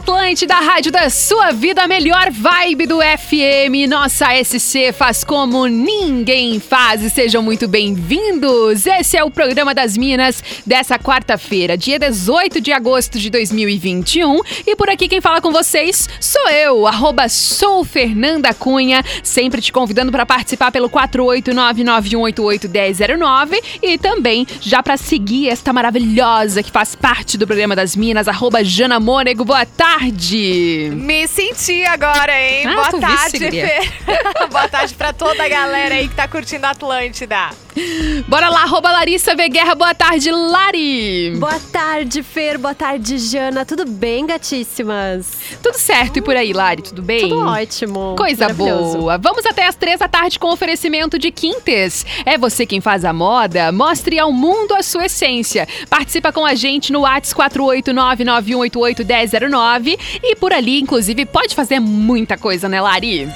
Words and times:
Atlântida, 0.00 0.54
a 0.54 0.60
rádio 0.60 0.90
da 0.90 1.10
sua 1.10 1.52
vida, 1.52 1.82
a 1.82 1.86
melhor 1.86 2.30
vibe 2.30 2.86
do 2.86 3.00
FM. 3.00 3.86
Nossa 3.86 4.28
SC 4.42 4.94
faz 4.94 5.22
como 5.22 5.66
ninguém 5.66 6.58
faz. 6.58 7.12
Sejam 7.12 7.42
muito 7.42 7.68
bem-vindos. 7.68 8.86
Esse 8.86 9.18
é 9.18 9.24
o 9.24 9.30
programa 9.30 9.74
das 9.74 9.98
Minas 9.98 10.42
dessa 10.66 10.98
quarta-feira, 10.98 11.76
dia 11.76 11.98
18 11.98 12.62
de 12.62 12.72
agosto 12.72 13.18
de 13.18 13.28
2021. 13.28 14.40
E 14.66 14.74
por 14.74 14.88
aqui 14.88 15.06
quem 15.06 15.20
fala 15.20 15.42
com 15.42 15.52
vocês 15.52 16.08
sou 16.18 16.48
eu, 16.48 16.86
arroba 16.86 17.28
sou 17.28 17.84
Fernanda 17.84 18.54
Cunha, 18.54 19.04
sempre 19.22 19.60
te 19.60 19.70
convidando 19.70 20.10
para 20.10 20.24
participar 20.24 20.72
pelo 20.72 20.88
48991881009 20.88 23.62
e 23.82 23.98
também 23.98 24.46
já 24.62 24.82
para 24.82 24.96
seguir 24.96 25.50
esta 25.50 25.74
maravilhosa 25.74 26.62
que 26.62 26.70
faz 26.70 26.94
parte 26.94 27.36
do 27.36 27.46
programa 27.46 27.76
das 27.76 27.94
Minas, 27.94 28.28
arroba 28.28 28.64
Jana 28.64 28.98
Mônego 28.98 29.44
boa 29.44 29.66
tarde. 29.66 29.89
Me 30.90 31.26
senti 31.26 31.84
agora, 31.84 32.32
hein? 32.40 32.66
Ah, 32.66 32.74
boa 32.74 33.00
tarde, 33.00 33.38
boa 34.50 34.68
tarde 34.68 34.94
pra 34.94 35.12
toda 35.12 35.44
a 35.44 35.48
galera 35.48 35.94
aí 35.96 36.08
que 36.08 36.14
tá 36.14 36.28
curtindo 36.28 36.66
Atlântida. 36.66 37.50
Bora 38.28 38.48
lá, 38.48 38.62
arroba 38.62 38.92
Larissa 38.92 39.34
Veguerra. 39.34 39.74
Boa 39.74 39.94
tarde, 39.94 40.30
Lari. 40.30 41.34
Boa 41.38 41.58
tarde, 41.72 42.22
Fer. 42.22 42.58
Boa 42.58 42.74
tarde, 42.74 43.16
Jana. 43.18 43.64
Tudo 43.64 43.86
bem, 43.86 44.26
gatíssimas? 44.26 45.26
Tudo 45.62 45.78
certo. 45.78 46.18
E 46.18 46.22
por 46.22 46.36
aí, 46.36 46.52
Lari? 46.52 46.82
Tudo 46.82 47.02
bem? 47.02 47.28
Tudo 47.28 47.46
ótimo. 47.46 48.14
Coisa 48.16 48.48
boa. 48.50 49.18
Vamos 49.18 49.46
até 49.46 49.66
as 49.66 49.76
três 49.76 50.00
da 50.00 50.08
tarde 50.08 50.38
com 50.38 50.50
oferecimento 50.50 51.18
de 51.18 51.30
Quintes. 51.30 52.04
É 52.26 52.36
você 52.36 52.66
quem 52.66 52.80
faz 52.80 53.04
a 53.04 53.12
moda? 53.12 53.70
Mostre 53.72 54.18
ao 54.18 54.32
mundo 54.32 54.74
a 54.74 54.82
sua 54.82 55.06
essência. 55.06 55.66
Participa 55.88 56.32
com 56.32 56.44
a 56.44 56.54
gente 56.54 56.92
no 56.92 57.00
WhatsApp 57.00 57.30
48991881009 57.30 59.98
e 60.22 60.36
por 60.36 60.52
ali, 60.52 60.80
inclusive, 60.80 61.24
pode 61.26 61.54
fazer 61.54 61.78
muita 61.80 62.36
coisa, 62.36 62.68
né, 62.68 62.80
Lari? 62.80 63.28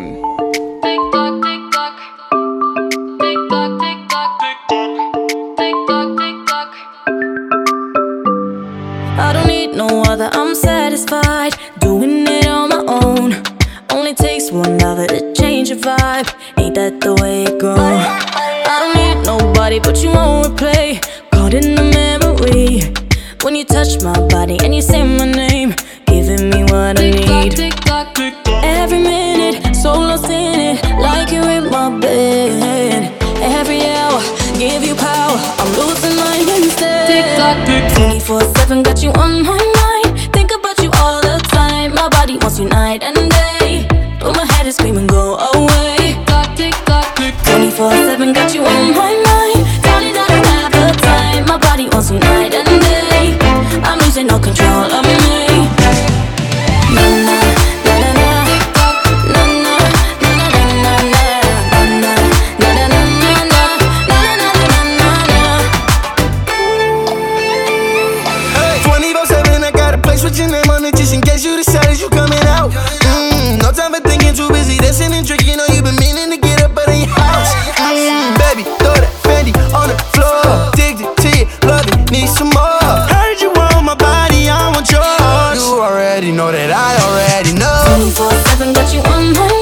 already 87.02 87.52
know. 87.54 87.72
24-7 87.98 88.74
got 88.74 88.94
you 88.94 89.00
on 89.12 89.32
my 89.32 89.61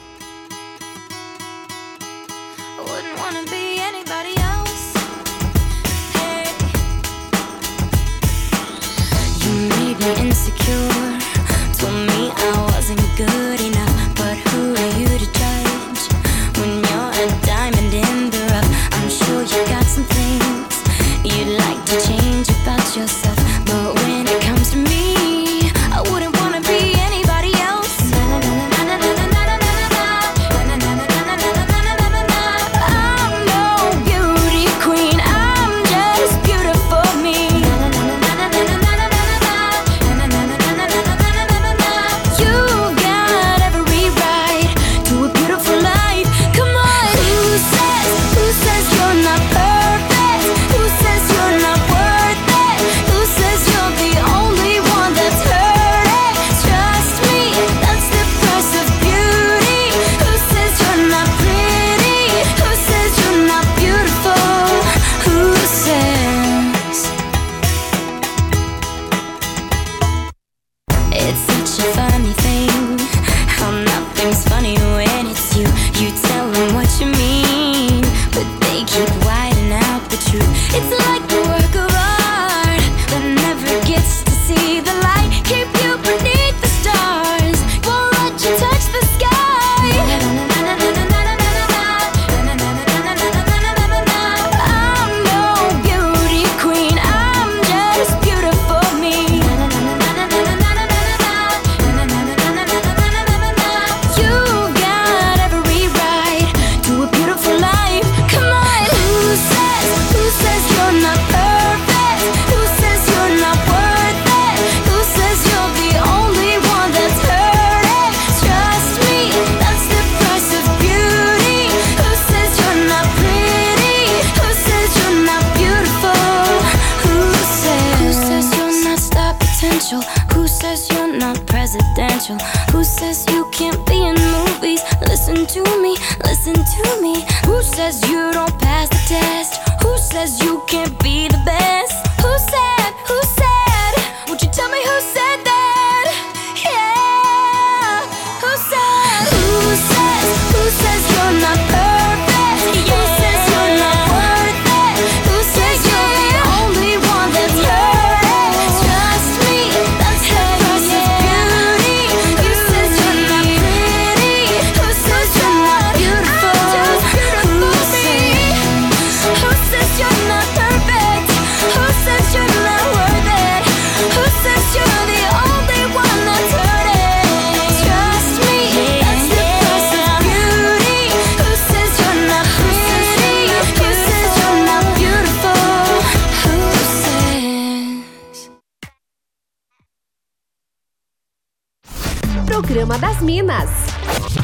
Das 192.99 193.21
Minas. 193.21 193.69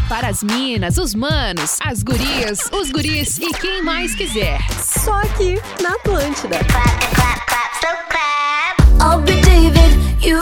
Para 0.07 0.29
as 0.29 0.41
minas, 0.41 0.97
os 0.97 1.13
manos, 1.13 1.77
as 1.85 2.01
gurias, 2.01 2.59
os 2.71 2.89
guris 2.91 3.37
e 3.39 3.51
quem 3.53 3.83
mais 3.83 4.15
quiser. 4.15 4.59
Só 4.71 5.13
aqui 5.21 5.61
na 5.81 5.89
Atlântida. 5.89 6.57
Clap, 6.63 7.15
clap, 7.15 7.45
clap, 7.45 7.73
so 7.81 7.87
clap. 8.09 8.77
I'll 9.01 9.21
be 9.21 9.41
David, 9.41 10.25
you. 10.25 10.39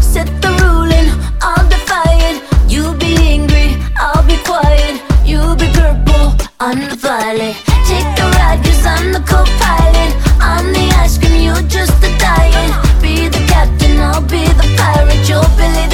Set 0.00 0.28
the 0.40 0.48
ruling, 0.62 1.10
I'll. 1.42 1.64
You 2.68 2.94
be 2.94 3.16
angry, 3.16 3.76
I'll 3.96 4.22
be 4.24 4.36
quiet. 4.38 5.02
You 5.24 5.54
be 5.56 5.66
purple, 5.72 6.34
I'm 6.58 6.88
the. 6.88 7.54
Take 7.86 8.08
the 8.16 8.24
ride, 8.38 8.64
cause 8.64 8.86
I'm 8.86 9.12
the 9.12 9.20
co-pilot. 9.20 10.14
I'm 10.40 10.72
the 10.72 10.88
just 11.68 12.00
the 12.00 12.08
diet. 12.18 13.02
Be 13.02 13.28
the 13.28 13.44
captain, 13.46 14.00
I'll 14.00 14.22
be 14.22 14.46
the 14.46 14.74
pirate. 14.76 15.28
You'll 15.28 15.42
believe. 15.56 15.93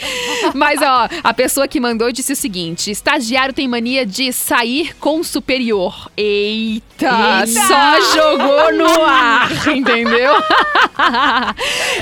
Mas 0.54 0.80
ó, 0.82 1.08
a 1.24 1.32
pessoa 1.32 1.66
que 1.66 1.80
mandou 1.80 2.12
disse 2.12 2.34
o 2.34 2.36
seguinte: 2.36 2.90
estagiário 2.90 3.54
tem 3.54 3.66
mania 3.66 4.04
de 4.04 4.30
sair 4.30 4.94
com 5.00 5.24
superior. 5.24 6.10
Eita, 6.16 7.46
só 7.46 8.14
jogou 8.14 8.72
no 8.74 9.04
ar, 9.04 9.50
entendeu? 9.74 10.34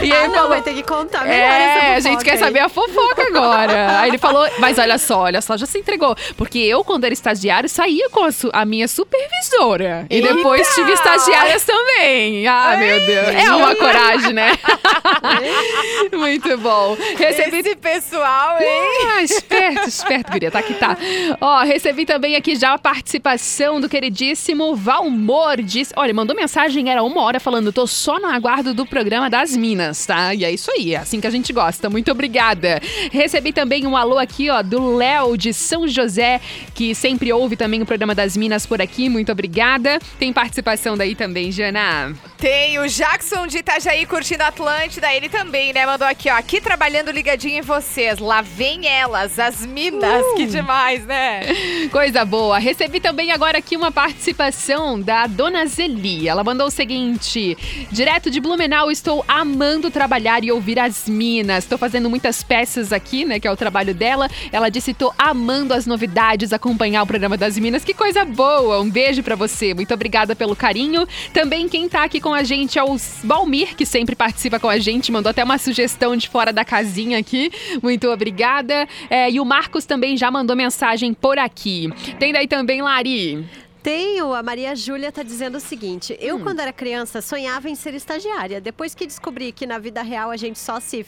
e 0.03 0.13
Ah, 0.13 0.31
falou, 0.33 0.49
vai 0.49 0.63
ter 0.63 0.75
que 0.75 0.83
contar 0.83 1.25
melhor 1.25 1.37
é, 1.37 1.95
a 1.95 2.01
gente 2.01 2.25
quer 2.25 2.33
aí. 2.33 2.39
saber 2.39 2.59
a 2.59 2.69
fofoca 2.69 3.23
agora. 3.23 4.01
Aí 4.01 4.11
ele 4.11 4.19
falou, 4.19 4.49
mas 4.59 4.77
olha 4.79 4.99
só, 4.99 5.21
olha 5.21 5.41
só, 5.41 5.57
já 5.57 5.67
se 5.67 5.79
entregou. 5.79 6.17
Porque 6.37 6.59
eu, 6.59 6.83
quando 6.83 7.05
era 7.05 7.15
estagiário, 7.15 7.69
saía 7.69 8.11
com 8.11 8.25
a, 8.25 8.31
a 8.53 8.65
minha 8.65 8.89
supervisora. 8.89 10.07
E 10.11 10.21
depois 10.21 10.67
tive 10.75 10.93
estagiárias 10.93 11.65
também. 11.65 12.47
Ah, 12.49 12.77
meu 12.77 12.99
Deus. 13.07 13.29
É 13.29 13.55
uma 13.55 13.75
coragem, 13.77 14.33
né? 14.33 14.53
Muito 16.13 16.57
bom. 16.59 16.97
Recebi 17.17 17.59
Esse 17.59 17.77
pessoal, 17.77 18.59
hein? 18.61 19.09
ah, 19.17 19.23
esperto, 19.23 19.89
esperto, 19.89 20.33
guria, 20.33 20.51
tá 20.51 20.63
que 20.63 20.75
tá. 20.75 20.97
Ó, 21.41 21.63
recebi 21.63 22.05
também 22.05 22.37
aqui 22.37 22.57
já 22.57 22.75
a 22.75 22.79
participação 22.79 23.81
do 23.81 23.89
queridíssimo 23.89 24.75
Valmor. 24.75 25.63
Diz, 25.63 25.93
olha, 25.97 26.15
mandou 26.15 26.37
mensagem, 26.37 26.91
era 26.91 27.03
uma 27.03 27.23
hora 27.23 27.41
falando, 27.41 27.73
tô 27.73 27.87
só 27.87 28.19
no 28.19 28.27
aguardo 28.27 28.75
do 28.75 28.87
programa 28.87 29.29
das 29.29 29.57
Minas, 29.57 30.05
tá? 30.07 30.35
E 30.35 30.45
é 30.45 30.51
isso 30.51 30.71
aí, 30.71 30.95
é 30.95 30.99
assim 30.99 31.21
que 31.21 31.27
a 31.27 31.31
gente 31.31 31.53
gosta. 31.53 31.89
Muito 31.91 32.11
obrigada. 32.11 32.81
Recebi 33.11 33.53
também 33.53 33.87
um 33.87 33.97
alô 33.97 34.19
aqui, 34.19 34.51
ó, 34.51 34.63
do 34.63 34.97
Léo 34.97 35.37
de 35.37 35.53
São 35.53 35.87
José, 35.87 36.41
que 36.75 36.95
sempre 36.95 37.33
ouve 37.33 37.57
também 37.57 37.83
o 37.83 37.87
programa 37.87 38.15
das 38.15 38.37
Minas 38.37 38.67
por 38.67 38.81
aqui. 38.81 39.09
Muito 39.09 39.31
obrigada. 39.33 39.99
Tem 40.19 40.33
participação 40.33 40.97
daí 40.97 41.15
também, 41.15 41.51
Jana. 41.51 42.15
Tem 42.39 42.79
o 42.79 42.87
Jackson 42.87 43.47
de 43.47 43.59
Itajaí 43.59 44.07
curtindo 44.07 44.43
a 44.43 44.49
Atlântida, 44.49 45.13
ele 45.13 45.24
também, 45.29 45.73
né? 45.73 45.87
Mandou 45.87 46.07
aqui, 46.07 46.31
ó. 46.31 46.35
Aqui 46.35 46.61
trabalhando 46.61 47.11
ligadinho 47.11 47.59
em 47.59 47.63
vocês. 47.63 48.19
Lá 48.19 48.41
vem 48.43 48.87
elas, 48.87 49.39
as 49.39 49.65
minas. 49.65 50.25
Que 50.37 50.47
demais, 50.47 51.05
né? 51.05 51.43
Coisa 51.93 52.25
boa. 52.25 52.59
Recebi 52.59 53.01
também 53.01 53.33
agora 53.33 53.59
aqui 53.59 53.77
uma 53.77 53.91
participação 53.93 55.01
da 55.01 55.27
Dona 55.27 55.67
Zeli. 55.67 56.29
Ela 56.29 56.45
mandou 56.45 56.67
o 56.67 56.71
seguinte: 56.71 57.57
Direto 57.91 58.31
de 58.31 58.41
Blumenau, 58.41 58.91
estou 58.91 59.25
amando 59.29 59.91
trabalhar 59.91 60.45
e 60.45 60.51
ouvir 60.51 60.79
as 60.79 61.09
minas. 61.09 61.65
Estou 61.65 61.79
fazendo 61.79 62.11
muitas 62.11 62.43
peças 62.43 62.93
aqui, 62.93 63.25
né? 63.25 63.39
Que 63.39 63.47
é 63.47 63.51
o 63.51 63.57
trabalho 63.57 63.95
dela. 63.95 64.29
Ela 64.51 64.69
disse: 64.69 64.91
estou 64.91 65.13
amando 65.19 65.75
as 65.75 65.87
novidades, 65.87 66.53
acompanhar 66.53 67.03
o 67.03 67.07
programa 67.07 67.37
das 67.37 67.59
minas. 67.59 67.85
Que 67.85 67.95
coisa 67.95 68.25
boa! 68.25 68.81
Um 68.81 68.91
beijo 68.91 69.23
pra 69.23 69.37
você. 69.37 69.75
Muito 69.75 69.93
obrigada 69.95 70.35
pelo 70.35 70.57
carinho. 70.57 71.07
Também 71.33 71.69
quem 71.69 71.89
tá 71.89 72.05
aqui 72.05 72.21
com 72.21 72.35
a 72.35 72.43
gente 72.43 72.79
é 72.79 72.85
o 72.85 72.97
Balmir, 73.23 73.75
que 73.77 73.87
sempre 73.87 74.15
participa 74.15 74.59
com 74.59 74.69
a 74.69 74.79
gente, 74.79 75.13
mandou 75.15 75.31
até 75.31 75.45
uma 75.45 75.57
sugestão 75.59 76.17
de 76.17 76.29
fora 76.29 76.53
da 76.53 76.65
casinha 76.65 77.19
aqui. 77.19 77.51
Muito 77.83 78.11
obrigada. 78.11 78.87
É, 79.09 79.31
e 79.31 79.39
o 79.41 79.45
Marcos 79.45 79.87
também 79.87 80.17
já 80.17 80.31
mandou 80.31 80.57
mensagem 80.57 81.15
por 81.15 81.39
aqui. 81.39 81.89
Tem 82.19 82.33
daí 82.33 82.49
também, 82.49 82.83
Lari. 82.83 83.47
Tenho, 83.83 84.33
a 84.33 84.43
Maria 84.43 84.75
Júlia 84.75 85.13
tá 85.13 85.23
dizendo 85.23 85.59
o 85.59 85.61
seguinte: 85.61 86.15
Hum. 86.15 86.17
eu, 86.19 86.41
quando 86.41 86.61
era 86.61 86.73
criança, 86.73 87.23
sonhava 87.23 87.69
em 87.69 87.75
ser 87.75 87.95
estagiária. 87.95 88.61
Depois 88.61 88.95
que 88.95 89.07
descobri 89.07 89.53
que 89.53 89.67
na 89.67 89.79
vida 89.79 90.03
real 90.03 90.31
a 90.31 90.37
gente 90.37 90.59
só 90.59 90.81
se. 90.81 91.07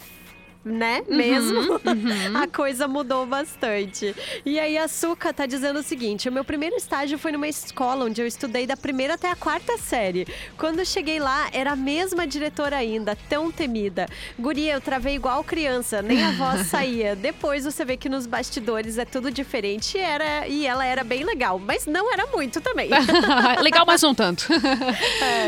Né? 0.67 1.05
Uhum, 1.07 1.17
Mesmo, 1.17 1.81
a 2.35 2.49
coisa 2.49 2.89
mudou 2.89 3.25
bastante. 3.25 4.13
E 4.45 4.59
aí 4.59 4.77
a 4.77 4.89
Suca 4.89 5.33
tá 5.33 5.47
dizendo 5.47 5.79
o 5.79 5.83
seguinte: 5.83 6.29
o 6.29 6.33
meu 6.33 6.45
primeiro 6.45 6.75
estágio 6.75 7.17
foi 7.19 7.31
numa 7.31 7.47
escola 7.47 8.05
onde 8.05 8.21
eu 8.21 8.27
estudei 8.27 8.67
da 8.67 8.77
primeira 8.77 9.15
até 9.15 9.31
a 9.31 9.37
quarta 9.37 9.79
série. 9.79 10.27
Quando 10.59 10.85
cheguei 10.85 11.21
lá, 11.21 11.49
era 11.53 11.71
a 11.71 11.77
mesma 11.77 12.27
diretora 12.27 12.77
ainda, 12.77 13.17
tão 13.29 13.53
temida. 13.53 14.09
Guria, 14.37 14.73
eu 14.73 14.81
travei 14.81 15.15
igual 15.15 15.45
criança, 15.45 16.03
nem 16.03 16.21
a 16.25 16.33
voz 16.33 16.67
saía. 16.67 17.15
Depois 17.15 17.65
você 17.65 17.85
vê 17.85 17.97
que 17.97 18.09
nos 18.09 18.27
bastidores 18.27 18.99
é 18.99 19.05
tudo 19.05 19.31
diferente 19.31 19.97
e, 19.97 20.01
era, 20.01 20.49
e 20.49 20.67
ela 20.67 20.85
era 20.85 21.05
bem 21.05 21.23
legal, 21.23 21.61
mas 21.61 21.87
não 21.87 22.13
era 22.13 22.27
muito 22.27 22.61
também. 22.61 22.91
Legal, 23.63 23.85
mas 23.87 24.03
não 24.03 24.15
tanto. 24.15 24.49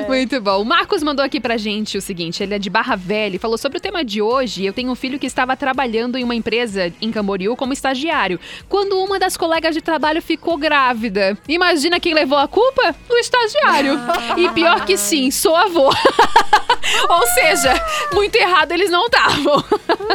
Muito 0.07 0.41
bom. 0.41 0.63
O 0.63 0.65
Marcos 0.65 1.03
mandou 1.03 1.25
aqui 1.25 1.41
pra 1.41 1.57
gente 1.57 1.99
o 1.99 2.01
seguinte: 2.01 2.41
ele 2.43 2.55
é 2.55 2.59
de 2.59 2.71
Barra 2.71 2.95
Velha 2.95 3.35
e 3.35 3.39
falou 3.39 3.59
sobre 3.59 3.79
o 3.79 3.81
tema 3.81 4.05
de 4.05 4.23
hoje. 4.23 4.65
Eu 4.65 4.73
tenho 4.73 4.91
um 4.91 4.95
filho 4.95 5.08
filho 5.09 5.19
que 5.19 5.27
estava 5.27 5.57
trabalhando 5.57 6.19
em 6.19 6.25
uma 6.25 6.35
empresa 6.35 6.93
em 7.01 7.11
Camboriú 7.11 7.57
como 7.57 7.73
estagiário, 7.73 8.39
quando 8.69 8.99
uma 9.03 9.19
das 9.19 9.39
colegas 9.39 9.75
de 9.75 9.81
trabalho 9.81 10.21
ficou 10.21 10.59
grávida. 10.59 11.37
Imagina 11.49 11.99
quem 11.99 12.13
levou 12.13 12.37
a 12.37 12.47
culpa? 12.47 12.95
O 13.09 13.15
estagiário. 13.17 13.99
E 14.37 14.51
pior 14.51 14.85
que 14.85 14.99
sim, 14.99 15.31
sou 15.31 15.57
avô. 15.57 15.89
Ou 17.09 17.27
seja, 17.29 17.75
muito 18.13 18.37
errado 18.37 18.73
eles 18.73 18.91
não 18.91 19.07
estavam. 19.07 19.65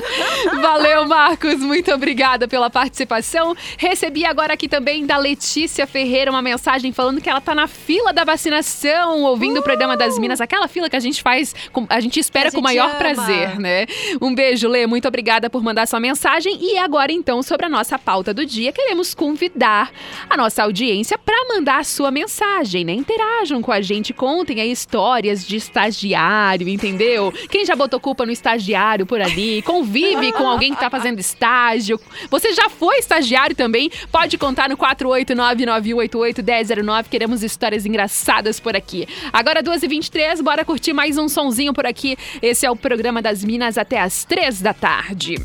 Valeu, 0.62 1.08
Marcos. 1.08 1.56
Muito 1.56 1.92
obrigada 1.92 2.48
pela 2.48 2.70
participação. 2.70 3.56
Recebi 3.78 4.26
agora 4.26 4.54
aqui 4.54 4.68
também 4.68 5.06
da 5.06 5.18
Letícia 5.18 5.88
Ferreira 5.88 6.32
uma 6.32 6.42
mensagem 6.42 6.92
falando 6.92 7.20
que 7.22 7.30
ela 7.30 7.42
tá 7.42 7.56
na 7.56 7.68
fila 7.68 8.14
da 8.14 8.24
vacinação, 8.24 9.24
ouvindo 9.24 9.60
o 9.60 9.64
programa 9.64 9.98
das 9.98 10.18
Minas, 10.20 10.40
aquela 10.42 10.68
fila 10.68 10.90
que 10.90 10.96
a 10.96 11.00
gente 11.00 11.22
faz, 11.22 11.56
a 11.90 12.00
gente 12.00 12.20
espera 12.20 12.50
A 12.50 12.52
com 12.52 12.58
o 12.58 12.62
gente 12.62 12.76
maior 12.78 12.90
ama. 12.90 12.96
prazer, 12.96 13.60
né? 13.60 13.86
Um 14.22 14.34
beijo, 14.34 14.68
Lê. 14.74 14.86
Muito 14.88 15.08
obrigada 15.08 15.52
por 15.52 15.62
mandar 15.62 15.88
sua 15.88 16.00
mensagem. 16.00 16.58
E 16.60 16.80
agora, 16.80 17.12
então, 17.12 17.44
sobre 17.44 17.68
a 17.68 17.70
nossa 17.70 18.00
pauta 18.00 18.34
do 18.34 18.44
dia, 18.44 18.72
queremos 18.72 19.14
convidar 19.14 19.92
a 20.28 20.36
nossa 20.36 20.64
audiência 20.64 21.16
para 21.16 21.48
mandar 21.48 21.78
a 21.78 21.84
sua 21.84 22.10
mensagem, 22.10 22.84
né? 22.84 22.94
Interajam 22.94 23.62
com 23.62 23.72
a 23.72 23.82
gente, 23.82 24.12
contem 24.14 24.60
aí 24.60 24.72
histórias 24.72 25.46
de 25.46 25.58
estagiário, 25.58 26.68
entendeu? 26.68 27.32
Quem 27.52 27.64
já 27.64 27.76
botou 27.76 28.00
culpa 28.00 28.26
no 28.26 28.32
estagiário 28.32 29.06
por 29.06 29.22
ali, 29.22 29.62
convive 29.62 30.32
com 30.32 30.48
alguém 30.48 30.74
que 30.74 30.80
tá 30.80 30.90
fazendo 30.90 31.20
estágio. 31.20 32.00
Você 32.32 32.52
já 32.54 32.68
foi 32.68 32.98
estagiário 32.98 33.56
também? 33.56 33.92
Pode 34.12 34.40
contar 34.40 34.70
no 34.70 34.78
48991881009. 34.78 37.10
Queremos 37.10 37.44
histórias 37.44 37.86
engraçadas 37.86 38.60
por 38.60 38.76
aqui. 38.76 39.08
Agora, 39.32 39.62
2h23, 39.62 40.42
bora 40.42 40.66
curtir 40.66 40.94
mais 40.94 41.20
um 41.20 41.30
sonzinho 41.30 41.74
por 41.74 41.86
aqui. 41.86 42.18
Esse 42.42 42.66
é 42.66 42.72
o 42.72 42.76
programa 42.76 43.22
das 43.22 43.44
Minas 43.44 43.78
até 43.78 44.02
as 44.02 44.26
3 44.26 44.63
da 44.64 44.74
tarde. 44.74 45.36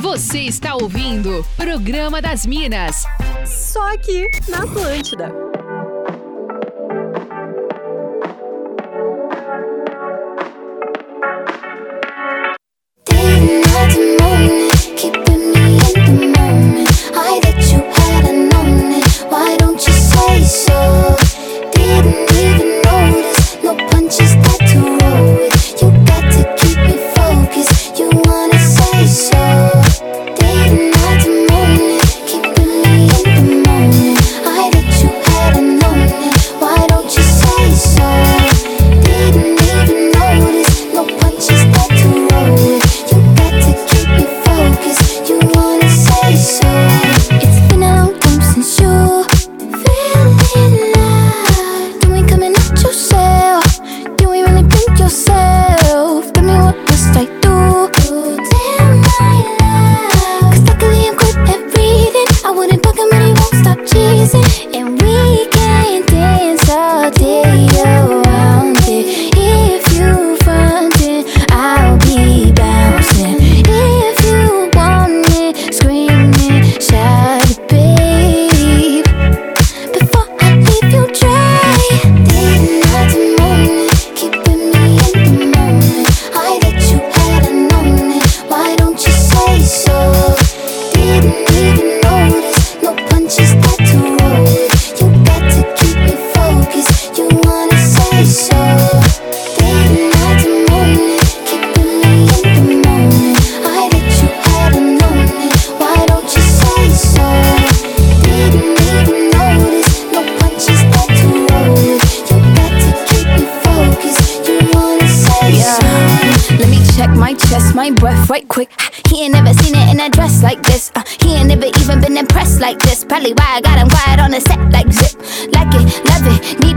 Você 0.00 0.40
está 0.40 0.74
ouvindo 0.74 1.44
Programa 1.54 2.22
das 2.22 2.46
Minas. 2.46 3.04
Só 3.44 3.92
aqui 3.92 4.26
na 4.48 4.62
Atlântida. 4.62 5.30
Why 19.30 19.56
don't 19.58 19.86
you 19.86 19.92
say 19.92 20.42
so? 20.44 21.27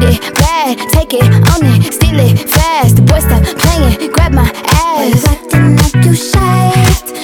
It, 0.03 0.11
need 0.11 0.19
it, 0.19 0.33
bad. 0.35 0.77
Take 0.89 1.13
it, 1.13 1.23
own 1.23 1.65
it, 1.65 1.93
steal 1.93 2.19
it, 2.19 2.49
fast. 2.49 2.95
The 2.95 3.01
boy 3.01 3.19
stop 3.19 3.43
playing, 3.43 4.11
grab 4.11 4.33
my 4.33 4.49
ass. 4.65 5.25
acting 5.27 5.75
like 5.77 6.05
you 6.05 6.15
shy? 6.15 6.71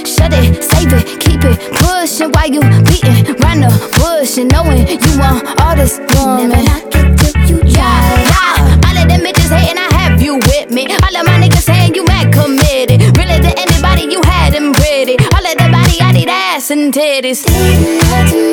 Shut 0.05 0.33
it, 0.33 0.63
save 0.63 0.93
it, 0.93 1.19
keep 1.19 1.43
it 1.43 1.57
pushing 1.79 2.31
while 2.31 2.47
you 2.49 2.61
beating 2.85 3.35
round 3.41 3.63
the 3.63 3.71
bush 3.99 4.37
and 4.37 4.51
knowing 4.51 4.87
you 4.87 5.13
want 5.19 5.43
all 5.61 5.75
this 5.75 5.99
woman. 6.15 6.49
Never 6.49 6.63
knock 6.63 6.95
it 6.95 7.17
till 7.19 7.35
you 7.49 7.59
try. 7.73 8.25
yeah. 8.31 8.87
All 8.87 8.97
of 8.97 9.07
them 9.07 9.21
bitches 9.21 9.51
hating, 9.51 9.77
I 9.77 9.89
have 9.95 10.21
you 10.21 10.35
with 10.35 10.71
me. 10.71 10.87
All 10.87 11.15
of 11.15 11.25
my 11.25 11.37
niggas 11.41 11.65
saying 11.65 11.95
you 11.95 12.05
mad 12.05 12.33
committed. 12.33 13.01
Really 13.17 13.39
to 13.41 13.51
anybody, 13.57 14.03
you 14.11 14.21
had 14.23 14.53
them 14.53 14.73
pretty. 14.73 15.17
All 15.35 15.45
of 15.45 15.55
the 15.57 15.67
body, 15.71 15.97
I 16.01 16.11
need 16.13 16.29
ass 16.29 16.71
and 16.71 16.93
titties. 16.93 18.46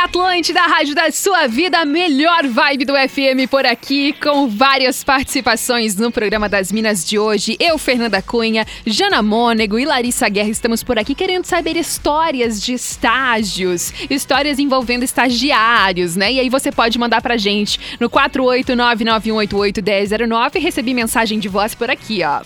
É 0.00 0.02
a 0.02 0.04
Atlântida, 0.04 0.60
a 0.60 0.66
rádio 0.66 0.94
da 0.94 1.10
sua 1.10 1.46
vida, 1.46 1.78
a 1.78 1.84
melhor 1.84 2.46
vibe 2.46 2.86
do 2.86 2.94
FM 2.94 3.46
por 3.50 3.66
aqui, 3.66 4.14
com 4.14 4.48
várias 4.48 5.04
participações 5.04 5.94
no 5.96 6.10
programa 6.10 6.48
das 6.48 6.72
Minas 6.72 7.06
de 7.06 7.18
hoje. 7.18 7.54
Eu, 7.60 7.76
Fernanda 7.76 8.22
Cunha, 8.22 8.66
Jana 8.86 9.20
Mônego 9.22 9.78
e 9.78 9.84
Larissa 9.84 10.26
Guerra 10.28 10.48
estamos 10.48 10.82
por 10.82 10.98
aqui 10.98 11.14
querendo 11.14 11.44
saber 11.44 11.76
histórias 11.76 12.62
de 12.62 12.72
estágios, 12.72 13.92
histórias 14.08 14.58
envolvendo 14.58 15.02
estagiários, 15.02 16.16
né? 16.16 16.32
E 16.32 16.40
aí 16.40 16.48
você 16.48 16.72
pode 16.72 16.98
mandar 16.98 17.20
pra 17.20 17.36
gente 17.36 17.78
no 18.00 18.08
48991881009 18.08 20.56
e 20.56 20.60
receber 20.60 20.94
mensagem 20.94 21.38
de 21.38 21.48
voz 21.48 21.74
por 21.74 21.90
aqui, 21.90 22.22
ó. 22.24 22.40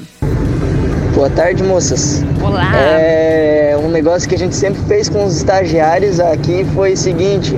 Boa 1.14 1.30
tarde, 1.30 1.62
moças. 1.62 2.24
Olá. 2.44 2.76
É, 2.76 3.76
um 3.80 3.88
negócio 3.88 4.28
que 4.28 4.34
a 4.34 4.38
gente 4.38 4.56
sempre 4.56 4.82
fez 4.82 5.08
com 5.08 5.24
os 5.24 5.36
estagiários 5.36 6.18
aqui 6.18 6.66
foi 6.74 6.94
o 6.94 6.96
seguinte: 6.96 7.54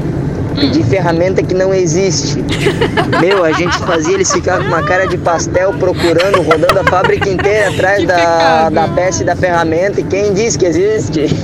pedir 0.56 0.84
ferramenta 0.84 1.42
que 1.42 1.54
não 1.54 1.72
existe. 1.72 2.36
Meu, 3.20 3.44
a 3.44 3.52
gente 3.52 3.78
fazia 3.78 4.14
eles 4.14 4.32
ficar 4.32 4.58
com 4.58 4.64
uma 4.64 4.82
cara 4.82 5.06
de 5.06 5.18
pastel 5.18 5.72
procurando, 5.74 6.42
rodando 6.42 6.80
a 6.80 6.84
fábrica 6.84 7.28
inteira 7.28 7.70
atrás 7.70 8.00
Que 8.00 8.06
da, 8.06 8.14
pecado. 8.14 8.74
da 8.74 8.88
peça 8.88 9.22
e 9.22 9.26
da 9.26 9.36
ferramenta. 9.36 10.00
E 10.00 10.04
quem 10.04 10.32
disse 10.34 10.58
que 10.58 10.66
existe? 10.66 11.26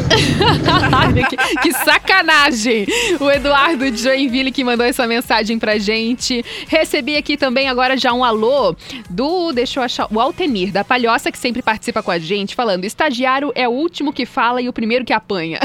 que, 1.29 1.37
que 1.61 1.73
sacanagem! 1.73 2.87
O 3.21 3.31
Eduardo 3.31 3.91
de 3.91 4.03
Joinville 4.03 4.51
que 4.51 4.65
mandou 4.65 4.87
essa 4.87 5.07
mensagem 5.07 5.59
pra 5.59 5.79
gente. 5.79 6.45
Recebi 6.69 7.17
aqui 7.17 7.37
também 7.37 7.69
agora 7.69 7.97
já 7.97 8.13
um 8.13 8.25
alô 8.25 8.75
do, 9.09 9.53
deixa 9.53 9.81
eu 9.81 9.85
achar, 9.85 10.07
o 10.11 10.21
Altenir, 10.21 10.73
da 10.73 10.85
Palhoça, 10.85 11.31
que 11.31 11.39
sempre 11.39 11.63
participa 11.63 12.03
com 12.03 12.11
a 12.11 12.19
gente, 12.19 12.55
falando: 12.55 12.85
estagiário 12.85 13.53
é 13.55 13.69
o 13.69 13.73
último 13.73 14.13
que 14.13 14.27
fala 14.27 14.61
e 14.61 14.69
o 14.69 14.73
primeiro 14.73 15.05
que 15.05 15.13
apanha. 15.13 15.59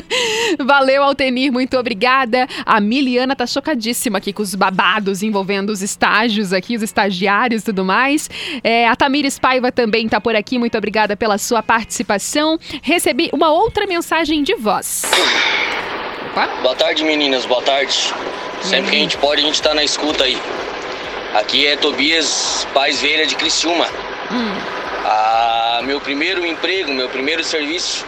Valeu, 0.64 1.02
Altenir, 1.02 1.52
muito 1.52 1.76
obrigada. 1.76 2.46
A 2.64 2.80
Miliana 2.90 3.36
tá 3.36 3.46
chocadíssima 3.46 4.18
aqui 4.18 4.32
com 4.32 4.42
os 4.42 4.56
babados 4.56 5.22
envolvendo 5.22 5.70
os 5.70 5.80
estágios 5.80 6.52
aqui, 6.52 6.74
os 6.74 6.82
estagiários 6.82 7.62
e 7.62 7.66
tudo 7.66 7.84
mais. 7.84 8.28
É, 8.64 8.88
a 8.88 8.96
Tamires 8.96 9.38
Paiva 9.38 9.70
também 9.70 10.08
tá 10.08 10.20
por 10.20 10.34
aqui, 10.34 10.58
muito 10.58 10.76
obrigada 10.76 11.16
pela 11.16 11.38
sua 11.38 11.62
participação. 11.62 12.58
Recebi 12.82 13.30
uma 13.32 13.52
outra 13.52 13.86
mensagem 13.86 14.42
de 14.42 14.56
voz. 14.56 15.04
Opa. 16.32 16.48
Boa 16.62 16.74
tarde, 16.74 17.04
meninas, 17.04 17.46
boa 17.46 17.62
tarde. 17.62 18.12
Sempre 18.60 18.90
que 18.90 18.96
a 18.96 19.00
gente 19.00 19.16
pode, 19.18 19.40
a 19.40 19.44
gente 19.44 19.62
tá 19.62 19.72
na 19.72 19.84
escuta 19.84 20.24
aí. 20.24 20.36
Aqui 21.34 21.68
é 21.68 21.76
Tobias 21.76 22.66
Paz 22.74 23.00
Velha 23.00 23.24
de 23.24 23.36
Criciúma. 23.36 23.86
Ah, 25.04 25.80
meu 25.84 26.00
primeiro 26.00 26.44
emprego, 26.44 26.92
meu 26.92 27.08
primeiro 27.08 27.44
serviço 27.44 28.04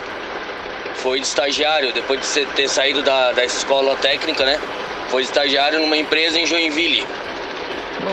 foi 0.97 1.21
de 1.21 1.27
estagiário, 1.27 1.93
depois 1.93 2.21
de 2.21 2.47
ter 2.47 2.69
saído 2.69 3.03
da, 3.03 3.33
da 3.33 3.45
escola 3.45 3.97
técnica, 3.97 4.45
né? 4.45 4.61
Foi 5.09 5.23
de 5.23 5.29
estagiário 5.29 5.81
numa 5.81 5.97
empresa 5.97 6.39
em 6.39 6.47
Joinville. 6.47 7.07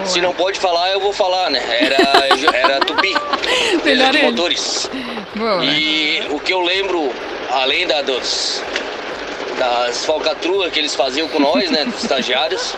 Se 0.06 0.22
não 0.22 0.34
pode 0.34 0.60
falar, 0.60 0.92
eu 0.92 1.00
vou 1.00 1.14
falar, 1.14 1.50
né? 1.50 1.62
Era, 1.80 1.98
era 2.58 2.80
Tupi, 2.82 3.14
empresa 3.74 4.12
de 4.12 4.22
motores. 4.24 4.90
Boa. 5.36 5.64
E 5.66 6.28
o 6.30 6.40
que 6.40 6.54
eu 6.54 6.62
lembro, 6.62 7.12
além 7.50 7.88
da, 7.88 8.02
dos, 8.02 8.62
das 9.58 10.06
falcatruas 10.06 10.72
que 10.72 10.80
eles 10.80 10.96
faziam 10.96 11.28
com 11.28 11.40
nós, 11.40 11.70
né, 11.72 11.86
dos 11.86 12.04
estagiários, 12.04 12.76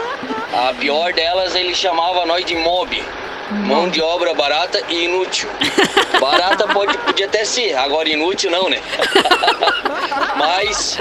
a 0.53 0.73
pior 0.73 1.13
delas, 1.13 1.55
ele 1.55 1.73
chamava 1.75 2.25
nós 2.25 2.45
de 2.45 2.55
mob. 2.55 3.03
Mão 3.51 3.89
de 3.89 4.01
obra 4.01 4.33
barata 4.33 4.81
e 4.89 5.05
inútil. 5.05 5.49
Barata 6.21 6.67
pode, 6.67 6.97
podia 6.99 7.25
até 7.25 7.43
ser, 7.43 7.73
agora 7.75 8.07
inútil 8.07 8.49
não, 8.51 8.69
né? 8.69 8.79
Mas 10.37 10.97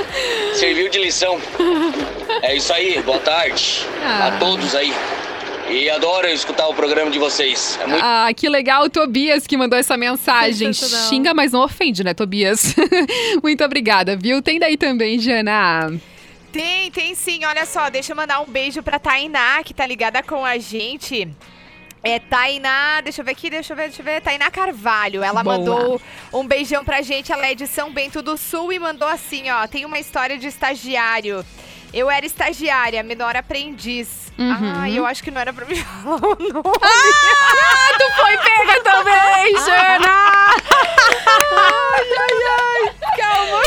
serviu 0.54 0.88
de 0.88 0.98
lição. 0.98 1.38
É 2.42 2.56
isso 2.56 2.72
aí, 2.72 3.00
boa 3.02 3.18
tarde 3.18 3.86
Ah. 4.02 4.28
a 4.28 4.38
todos 4.38 4.74
aí. 4.74 4.92
E 5.68 5.88
adoro 5.88 6.26
escutar 6.26 6.66
o 6.66 6.74
programa 6.74 7.10
de 7.12 7.18
vocês. 7.18 7.78
É 7.80 7.86
muito 7.86 8.02
Ah, 8.04 8.28
que 8.36 8.48
legal, 8.48 8.84
o 8.84 8.90
Tobias 8.90 9.46
que 9.46 9.56
mandou 9.56 9.78
essa 9.78 9.96
mensagem. 9.96 10.72
Xinga, 10.72 11.32
mas 11.32 11.52
não 11.52 11.62
ofende, 11.62 12.02
né, 12.02 12.12
Tobias? 12.12 12.74
Muito 13.40 13.62
obrigada, 13.64 14.16
viu? 14.16 14.42
Tem 14.42 14.58
daí 14.58 14.76
também, 14.76 15.20
Jana. 15.20 15.92
Tem, 16.50 16.90
tem 16.90 17.14
sim. 17.14 17.44
Olha 17.44 17.64
só, 17.64 17.88
deixa 17.88 18.10
eu 18.12 18.16
mandar 18.16 18.40
um 18.40 18.46
beijo 18.46 18.82
pra 18.82 18.98
Tainá, 18.98 19.62
que 19.64 19.72
tá 19.72 19.86
ligada 19.86 20.20
com 20.24 20.44
a 20.44 20.58
gente. 20.58 21.28
É 22.02 22.18
Tainá, 22.18 23.00
deixa 23.02 23.20
eu 23.20 23.24
ver 23.24 23.32
aqui, 23.32 23.50
deixa 23.50 23.72
eu 23.72 23.76
ver, 23.76 23.88
deixa 23.88 24.00
eu 24.00 24.04
ver. 24.04 24.20
Tainá 24.22 24.50
Carvalho. 24.50 25.22
Ela 25.22 25.42
Boa. 25.42 25.58
mandou 25.58 26.00
um 26.32 26.46
beijão 26.46 26.84
pra 26.84 27.02
gente. 27.02 27.30
Ela 27.30 27.46
é 27.48 27.54
de 27.54 27.66
São 27.66 27.92
Bento 27.92 28.22
do 28.22 28.36
Sul 28.38 28.72
e 28.72 28.78
mandou 28.78 29.06
assim, 29.06 29.50
ó. 29.50 29.66
Tem 29.66 29.84
uma 29.84 29.98
história 29.98 30.38
de 30.38 30.46
estagiário. 30.46 31.44
Eu 31.92 32.10
era 32.10 32.24
estagiária, 32.24 33.02
menor 33.02 33.36
aprendiz. 33.36 34.32
Uhum. 34.38 34.72
Ai, 34.76 34.96
eu 34.98 35.04
acho 35.04 35.22
que 35.22 35.30
não 35.30 35.40
era 35.40 35.52
pra 35.52 35.66
me 35.66 35.74
falar 35.84 36.16
o 36.16 36.36
nome. 36.38 36.78
Ah, 36.80 37.98
tu 37.98 38.12
foi 38.22 38.38
pega 38.38 38.80
também, 38.82 39.56
Jana! 39.60 40.54
Calma. 43.16 43.60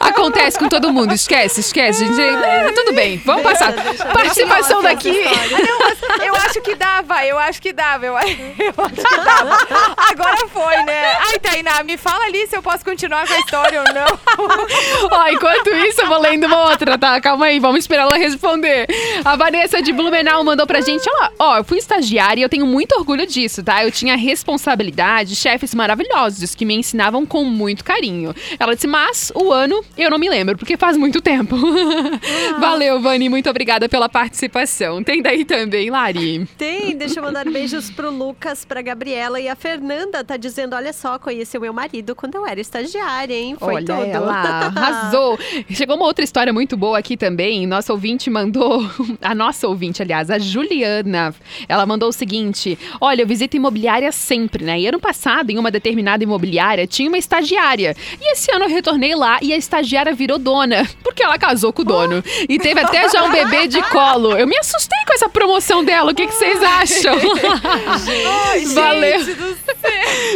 Acontece 0.00 0.58
com 0.58 0.68
todo 0.68 0.92
mundo, 0.92 1.12
esquece, 1.12 1.60
esquece. 1.60 2.06
gente. 2.06 2.20
É, 2.20 2.72
tudo 2.72 2.92
bem, 2.92 3.20
vamos 3.24 3.42
passar. 3.42 3.72
Participação 4.12 4.82
daqui. 4.82 5.10
Não, 5.10 5.78
mas 5.80 6.26
eu 6.26 6.34
acho 6.34 6.60
que 6.60 6.74
dava, 6.74 7.24
eu 7.24 7.38
acho 7.38 7.62
que 7.62 7.72
dava, 7.72 8.06
eu, 8.06 8.14
eu 8.14 8.18
acho 8.18 8.94
que 8.94 9.16
dava. 9.16 9.58
Agora 9.96 10.48
foi, 10.48 10.76
né? 10.84 11.16
Ai, 11.28 11.38
Tainá, 11.38 11.82
me 11.82 11.96
fala 11.96 12.24
ali 12.24 12.46
se 12.46 12.56
eu 12.56 12.62
posso 12.62 12.84
continuar 12.84 13.26
com 13.26 13.34
a 13.34 13.38
história 13.38 13.82
ou 13.82 13.94
não. 13.94 14.20
Ó, 15.10 15.28
enquanto 15.28 15.70
isso, 15.70 16.02
eu 16.02 16.06
vou 16.06 16.20
lendo 16.20 16.46
uma 16.46 16.70
outra, 16.70 16.98
tá? 16.98 17.20
Calma 17.20 17.46
aí, 17.46 17.58
vamos 17.58 17.80
esperar 17.80 18.02
ela 18.02 18.16
responder. 18.16 18.86
A 19.24 19.36
Vanessa 19.36 19.82
de 19.82 19.92
Blumenau 19.92 20.42
mandou 20.44 20.66
pra 20.66 20.80
gente, 20.80 21.08
ó, 21.08 21.28
ó, 21.38 21.58
eu 21.58 21.64
fui 21.64 21.78
estagiária 21.78 22.40
e 22.40 22.42
eu 22.42 22.48
tenho 22.48 22.66
muito 22.66 22.92
orgulho 22.92 23.26
disso, 23.26 23.62
tá? 23.62 23.84
Eu 23.84 23.90
tinha 23.90 24.16
responsabilidade, 24.16 25.36
chefes 25.36 25.74
maravilhosos 25.74 26.54
que 26.54 26.64
me 26.64 26.74
ensinavam 26.74 27.24
com 27.24 27.44
muito 27.44 27.69
carinho. 27.76 28.34
Ela 28.58 28.74
disse, 28.74 28.86
mas 28.86 29.32
o 29.34 29.52
ano 29.52 29.82
eu 29.96 30.10
não 30.10 30.18
me 30.18 30.28
lembro, 30.28 30.56
porque 30.56 30.76
faz 30.76 30.96
muito 30.96 31.20
tempo. 31.20 31.56
Valeu, 32.60 33.00
Vani, 33.00 33.28
muito 33.28 33.48
obrigada 33.48 33.88
pela 33.88 34.08
participação. 34.08 35.02
Tem 35.02 35.22
daí 35.22 35.44
também, 35.44 35.90
Lari. 35.90 36.46
Tem, 36.56 36.96
deixa 36.96 37.20
eu 37.20 37.24
mandar 37.24 37.44
beijos 37.44 37.90
pro 37.90 38.10
Lucas, 38.10 38.64
pra 38.64 38.82
Gabriela 38.82 39.40
e 39.40 39.48
a 39.48 39.54
Fernanda 39.54 40.22
tá 40.24 40.36
dizendo: 40.36 40.74
olha 40.74 40.92
só, 40.92 41.18
conheci 41.18 41.56
o 41.56 41.60
meu 41.60 41.72
marido 41.72 42.14
quando 42.14 42.34
eu 42.34 42.46
era 42.46 42.60
estagiária, 42.60 43.34
hein? 43.34 43.56
Foi 43.58 43.74
Olha 43.74 43.96
tudo. 43.96 44.10
ela, 44.10 44.32
arrasou. 44.74 45.38
Chegou 45.70 45.96
uma 45.96 46.06
outra 46.06 46.24
história 46.24 46.52
muito 46.52 46.76
boa 46.76 46.98
aqui 46.98 47.16
também. 47.16 47.66
Nossa 47.66 47.92
ouvinte 47.92 48.30
mandou, 48.30 48.82
a 49.20 49.34
nossa 49.34 49.68
ouvinte, 49.68 50.02
aliás, 50.02 50.30
a 50.30 50.38
Juliana. 50.38 51.34
Ela 51.68 51.86
mandou 51.86 52.08
o 52.08 52.12
seguinte: 52.12 52.78
Olha, 53.00 53.22
eu 53.22 53.26
visito 53.26 53.56
imobiliária 53.56 54.10
sempre, 54.12 54.64
né? 54.64 54.80
E 54.80 54.86
ano 54.86 55.00
passado, 55.00 55.50
em 55.50 55.58
uma 55.58 55.70
determinada 55.70 56.22
imobiliária, 56.24 56.86
tinha 56.86 57.08
uma 57.08 57.18
estagiária. 57.18 57.59
E 58.20 58.32
esse 58.32 58.50
ano 58.52 58.64
eu 58.64 58.68
retornei 58.68 59.14
lá 59.14 59.38
e 59.42 59.52
a 59.52 59.56
estagiária 59.56 60.12
virou 60.14 60.38
dona, 60.38 60.88
porque 61.02 61.22
ela 61.22 61.38
casou 61.38 61.72
com 61.72 61.82
o 61.82 61.84
dono. 61.84 62.22
E 62.48 62.58
teve 62.58 62.80
até 62.80 63.08
já 63.08 63.22
um 63.24 63.30
bebê 63.30 63.66
de 63.68 63.82
colo. 63.90 64.36
Eu 64.36 64.46
me 64.46 64.56
assustei 64.58 64.98
com 65.06 65.12
essa 65.14 65.28
promoção 65.28 65.84
dela. 65.84 66.12
O 66.12 66.14
que, 66.14 66.26
que 66.26 66.32
vocês 66.34 66.62
acham? 66.62 67.14
Valeu. 68.74 69.20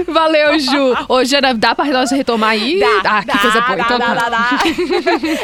Valeu, 0.07 0.59
Ju. 0.59 0.97
Ô, 1.09 1.25
Jana, 1.25 1.55
dá 1.55 1.75
pra 1.75 1.85
nós 1.87 2.11
retomar 2.11 2.51
aí? 2.51 2.79
Dá, 2.81 3.19
ah, 3.19 3.21
que 3.21 3.27
dá, 3.27 3.39
coisa 3.39 3.61
boa. 3.61 3.77
dá, 3.77 3.85
Então 3.85 3.99
dá, 3.99 4.07
tá. 4.07 4.15
dá, 4.15 4.29
dá. 4.29 4.51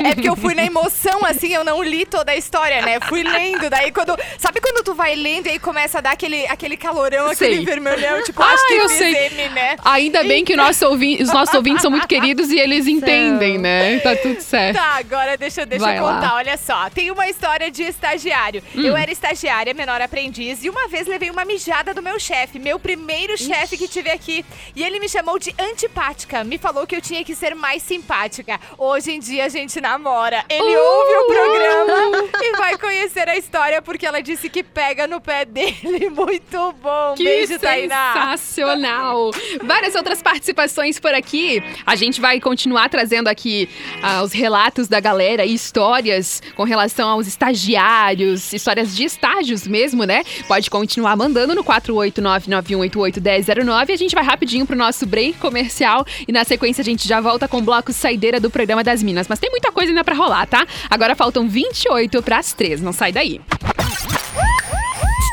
É 0.08 0.14
porque 0.14 0.28
eu 0.28 0.36
fui 0.36 0.54
na 0.54 0.64
emoção, 0.64 1.24
assim, 1.24 1.52
eu 1.52 1.64
não 1.64 1.82
li 1.82 2.04
toda 2.04 2.32
a 2.32 2.36
história, 2.36 2.82
né? 2.82 2.98
Fui 3.00 3.22
lendo, 3.22 3.68
daí 3.70 3.90
quando... 3.92 4.16
Sabe 4.38 4.60
quando 4.60 4.82
tu 4.84 4.94
vai 4.94 5.14
lendo 5.14 5.46
e 5.46 5.50
aí 5.50 5.58
começa 5.58 5.98
a 5.98 6.00
dar 6.00 6.12
aquele, 6.12 6.46
aquele 6.46 6.76
calorão, 6.76 7.34
Sei. 7.34 7.48
aquele 7.52 7.64
vermelhão? 7.64 8.22
Tipo, 8.22 8.42
Ah, 8.42 8.52
acho 8.52 8.66
que 8.66 8.74
eu 8.74 8.88
sei. 8.88 9.10
M, 9.26 9.48
né? 9.50 9.76
Ainda 9.84 10.22
bem 10.24 10.44
que 10.44 10.56
nosso 10.56 10.86
ouvi- 10.86 11.22
os 11.22 11.32
nossos 11.32 11.54
ouvintes 11.54 11.69
são 11.78 11.90
muito 11.90 12.06
queridos 12.08 12.50
e 12.50 12.58
eles 12.58 12.86
entendem, 12.86 13.58
né? 13.58 13.98
Tá 14.00 14.16
tudo 14.16 14.40
certo. 14.40 14.76
Tá, 14.76 14.96
agora 14.98 15.36
deixa, 15.36 15.64
deixa 15.66 15.84
Vai 15.84 15.98
eu 15.98 16.04
lá. 16.04 16.14
contar. 16.14 16.34
Olha 16.36 16.56
só, 16.56 16.88
tem 16.90 17.10
uma 17.10 17.28
história 17.28 17.70
de 17.70 17.82
estagiário. 17.82 18.62
Hum. 18.74 18.82
Eu 18.82 18.96
era 18.96 19.10
estagiária, 19.10 19.72
menor 19.74 20.00
aprendiz, 20.00 20.64
e 20.64 20.70
uma 20.70 20.88
vez 20.88 21.06
levei 21.06 21.30
uma 21.30 21.44
mijada 21.44 21.92
do 21.94 22.02
meu 22.02 22.18
chefe, 22.18 22.58
meu 22.58 22.78
primeiro 22.78 23.36
chefe 23.38 23.76
que 23.76 23.86
tive 23.88 24.10
aqui. 24.10 24.44
E 24.74 24.82
ele 24.82 24.98
me 25.00 25.08
chamou 25.08 25.38
de 25.38 25.54
antipática. 25.58 26.42
Me 26.44 26.58
falou 26.58 26.86
que 26.86 26.96
eu 26.96 27.00
tinha 27.00 27.24
que 27.24 27.34
ser 27.34 27.54
mais 27.54 27.82
simpática. 27.82 28.58
Hoje 28.78 29.12
em 29.12 29.20
dia 29.20 29.44
a 29.44 29.48
gente 29.48 29.80
namora. 29.80 30.44
Ele 30.48 30.76
Uh! 30.76 30.80
ouve 30.80 31.14
o 31.14 31.26
programa 31.26 32.28
e 32.42 32.56
vai 32.56 32.78
conhecer 32.78 33.28
a 33.28 33.36
história 33.36 33.80
porque 33.82 34.06
ela 34.06 34.20
disse 34.22 34.48
que 34.48 34.62
pega 34.62 35.06
no 35.06 35.20
pé 35.20 35.44
dele. 35.44 36.08
Muito 36.10 36.72
bom. 36.82 37.14
Que 37.16 37.24
Beijo, 37.24 37.58
Tainá. 37.58 38.12
sensacional! 38.12 39.30
Várias 39.62 39.94
outras 39.94 40.22
participações 40.22 40.98
por 40.98 41.14
aqui. 41.14 41.59
A 41.86 41.96
gente 41.96 42.20
vai 42.20 42.40
continuar 42.40 42.88
trazendo 42.88 43.28
aqui 43.28 43.68
ah, 44.02 44.22
os 44.22 44.32
relatos 44.32 44.88
da 44.88 45.00
galera 45.00 45.44
e 45.44 45.54
histórias 45.54 46.42
com 46.54 46.64
relação 46.64 47.08
aos 47.08 47.26
estagiários, 47.26 48.52
histórias 48.52 48.94
de 48.94 49.04
estágios 49.04 49.66
mesmo, 49.66 50.04
né? 50.04 50.22
Pode 50.46 50.70
continuar 50.70 51.16
mandando 51.16 51.54
no 51.54 51.64
48991881009 51.64 53.88
e 53.88 53.92
a 53.92 53.96
gente 53.96 54.14
vai 54.14 54.24
rapidinho 54.24 54.66
pro 54.66 54.76
nosso 54.76 55.06
break 55.06 55.38
comercial 55.38 56.04
e 56.26 56.32
na 56.32 56.44
sequência 56.44 56.82
a 56.82 56.84
gente 56.84 57.06
já 57.06 57.20
volta 57.20 57.48
com 57.48 57.58
o 57.58 57.62
bloco 57.62 57.92
Saideira 57.92 58.40
do 58.40 58.50
programa 58.50 58.84
das 58.84 59.02
Minas. 59.02 59.26
Mas 59.28 59.38
tem 59.38 59.50
muita 59.50 59.72
coisa 59.72 59.90
ainda 59.90 60.04
pra 60.04 60.14
rolar, 60.14 60.46
tá? 60.46 60.66
Agora 60.88 61.14
faltam 61.14 61.48
28 61.48 62.22
pras 62.22 62.52
3, 62.52 62.80
não 62.80 62.92
sai 62.92 63.12
daí. 63.12 63.40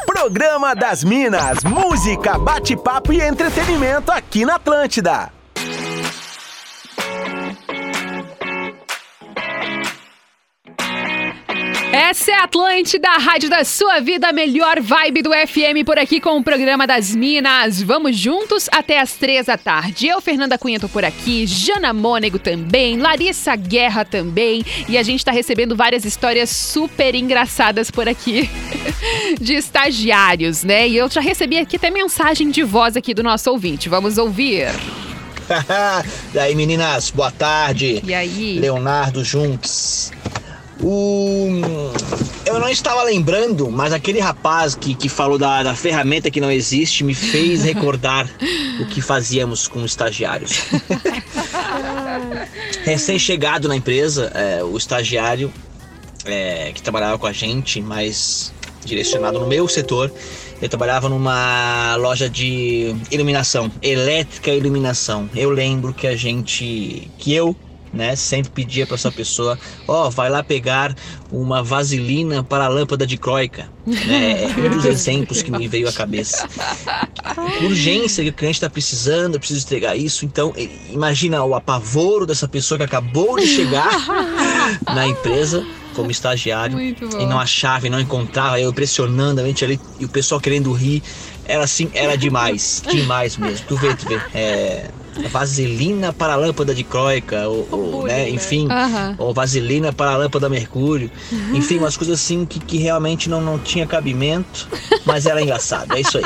Programa 0.05 0.73
das 0.73 1.03
Minas, 1.03 1.63
música, 1.63 2.39
bate-papo 2.39 3.13
e 3.13 3.21
entretenimento 3.21 4.11
aqui 4.11 4.45
na 4.45 4.55
Atlântida. 4.55 5.36
Essa 11.97 12.29
é 12.29 12.35
a 12.35 12.43
Atlântida, 12.43 13.09
a 13.09 13.17
rádio 13.17 13.49
da 13.49 13.63
sua 13.63 13.99
vida, 13.99 14.29
a 14.29 14.31
melhor 14.31 14.79
vibe 14.79 15.23
do 15.23 15.31
FM 15.31 15.83
por 15.83 15.97
aqui 15.97 16.21
com 16.21 16.37
o 16.37 16.43
programa 16.43 16.85
das 16.85 17.15
Minas. 17.15 17.81
Vamos 17.81 18.15
juntos 18.15 18.69
até 18.71 18.99
as 18.99 19.13
três 19.13 19.47
da 19.47 19.57
tarde. 19.57 20.05
Eu, 20.05 20.21
Fernanda 20.21 20.59
Cunha, 20.59 20.79
tô 20.79 20.87
por 20.87 21.03
aqui, 21.03 21.47
Jana 21.47 21.93
Mônego 21.93 22.37
também, 22.37 22.97
Larissa 22.99 23.55
Guerra 23.55 24.05
também. 24.05 24.63
E 24.87 24.95
a 24.95 25.01
gente 25.01 25.25
tá 25.25 25.31
recebendo 25.31 25.75
várias 25.75 26.05
histórias 26.05 26.51
super 26.51 27.15
engraçadas 27.15 27.89
por 27.89 28.07
aqui 28.07 28.47
de 29.41 29.55
estagiários, 29.55 30.63
né? 30.63 30.87
E 30.87 30.97
eu 30.97 31.09
já 31.09 31.19
recebi 31.19 31.57
aqui 31.57 31.77
até 31.77 31.89
mensagem 31.89 32.51
de 32.51 32.61
voz 32.61 32.95
aqui 32.95 33.11
do 33.11 33.23
nosso 33.23 33.49
ouvinte. 33.49 33.89
Vamos 33.89 34.19
ouvir. 34.19 34.67
e 36.33 36.37
aí, 36.37 36.53
meninas, 36.53 37.09
boa 37.09 37.31
tarde. 37.31 38.01
E 38.05 38.13
aí? 38.13 38.59
Leonardo 38.59 39.23
Junks. 39.23 40.11
O... 40.81 41.61
Eu 42.45 42.59
não 42.59 42.69
estava 42.69 43.03
lembrando, 43.03 43.69
mas 43.69 43.91
aquele 43.91 44.19
rapaz 44.19 44.73
que, 44.73 44.95
que 44.95 45.09
falou 45.09 45.37
da, 45.37 45.63
da 45.63 45.75
ferramenta 45.75 46.31
que 46.31 46.39
não 46.39 46.51
existe 46.51 47.03
me 47.03 47.13
fez 47.13 47.63
recordar 47.63 48.29
o 48.79 48.85
que 48.85 49.01
fazíamos 49.01 49.67
com 49.67 49.83
estagiários. 49.83 50.61
Recém-chegado 52.83 53.67
na 53.67 53.75
empresa, 53.75 54.31
é, 54.33 54.63
o 54.63 54.77
estagiário 54.77 55.51
é, 56.25 56.71
que 56.73 56.81
trabalhava 56.81 57.17
com 57.17 57.27
a 57.27 57.33
gente, 57.33 57.81
mas 57.81 58.53
direcionado 58.85 59.39
no 59.39 59.47
meu 59.47 59.67
setor, 59.67 60.11
eu 60.61 60.69
trabalhava 60.69 61.09
numa 61.09 61.95
loja 61.97 62.29
de 62.29 62.95
iluminação, 63.11 63.71
elétrica 63.81 64.51
e 64.51 64.57
iluminação. 64.57 65.29
Eu 65.35 65.49
lembro 65.49 65.93
que 65.93 66.07
a 66.07 66.15
gente, 66.15 67.11
que 67.17 67.33
eu 67.33 67.55
né? 67.93 68.15
Sempre 68.15 68.51
pedia 68.51 68.85
para 68.85 68.95
essa 68.95 69.11
pessoa, 69.11 69.57
ó, 69.87 70.07
oh, 70.07 70.11
vai 70.11 70.29
lá 70.29 70.43
pegar 70.43 70.95
uma 71.31 71.63
vaselina 71.63 72.43
para 72.43 72.65
a 72.65 72.67
lâmpada 72.67 73.05
de 73.05 73.17
croica. 73.17 73.69
Né? 73.85 74.43
É 74.43 74.47
um 74.47 74.69
dos 74.69 74.85
exemplos 74.85 75.41
que 75.41 75.51
me 75.51 75.67
veio 75.67 75.87
à 75.87 75.93
cabeça. 75.93 76.47
Urgência 77.61 78.23
que 78.23 78.29
o 78.29 78.33
cliente 78.33 78.57
está 78.57 78.69
precisando, 78.69 79.35
eu 79.35 79.39
preciso 79.39 79.65
entregar 79.65 79.95
isso. 79.95 80.25
Então, 80.25 80.53
imagina 80.89 81.43
o 81.43 81.55
apavoro 81.55 82.25
dessa 82.25 82.47
pessoa 82.47 82.77
que 82.77 82.83
acabou 82.83 83.37
de 83.37 83.47
chegar 83.47 83.91
na 84.93 85.07
empresa 85.07 85.65
como 85.95 86.11
estagiário 86.11 86.79
e 86.79 87.25
não 87.25 87.39
achava 87.39 87.87
e 87.87 87.89
não 87.89 87.99
encontrava, 87.99 88.59
eu 88.61 88.71
pressionando 88.71 89.41
a 89.41 89.43
mente 89.43 89.65
ali 89.65 89.79
e 89.99 90.05
o 90.05 90.09
pessoal 90.09 90.39
querendo 90.39 90.71
rir. 90.71 91.01
Era 91.43 91.63
assim, 91.63 91.89
era 91.93 92.17
demais, 92.17 92.83
demais 92.87 93.37
mesmo. 93.37 93.65
Tu 93.67 93.75
vê, 93.77 93.95
tu 93.95 94.07
vê. 94.07 94.19
É, 94.33 94.91
vaselina 95.29 96.13
para 96.13 96.33
a 96.33 96.35
lâmpada 96.35 96.73
de 96.73 96.83
croica, 96.83 97.47
ou, 97.47 97.67
ou 97.71 98.03
né, 98.03 98.29
enfim, 98.29 98.67
Aham. 98.69 99.15
ou 99.17 99.33
vaselina 99.33 99.91
para 99.91 100.11
a 100.11 100.17
lâmpada 100.17 100.49
mercúrio, 100.49 101.11
enfim, 101.53 101.77
umas 101.77 101.97
coisas 101.97 102.19
assim 102.19 102.45
que, 102.45 102.59
que 102.59 102.77
realmente 102.77 103.29
não, 103.29 103.41
não 103.41 103.57
tinha 103.59 103.85
cabimento, 103.85 104.67
mas 105.05 105.25
era 105.25 105.41
engraçado, 105.41 105.93
é 105.95 106.01
isso 106.01 106.17
aí. 106.17 106.25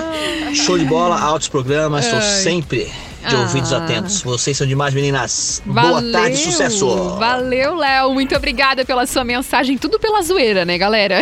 Show 0.54 0.78
de 0.78 0.84
bola, 0.84 1.18
altos 1.20 1.48
programas, 1.48 2.04
estou 2.04 2.20
Ai. 2.20 2.42
sempre 2.42 2.92
de 3.28 3.34
ouvidos 3.36 3.72
Ah. 3.72 3.78
atentos. 3.78 4.22
Vocês 4.22 4.56
são 4.56 4.66
demais, 4.66 4.94
meninas. 4.94 5.62
Boa 5.64 6.02
tarde, 6.12 6.36
sucesso! 6.36 7.16
Valeu, 7.18 7.74
Léo. 7.74 8.12
Muito 8.12 8.34
obrigada 8.36 8.84
pela 8.84 9.06
sua 9.06 9.24
mensagem. 9.24 9.76
Tudo 9.78 9.98
pela 9.98 10.22
zoeira, 10.22 10.64
né, 10.64 10.78
galera? 10.78 11.20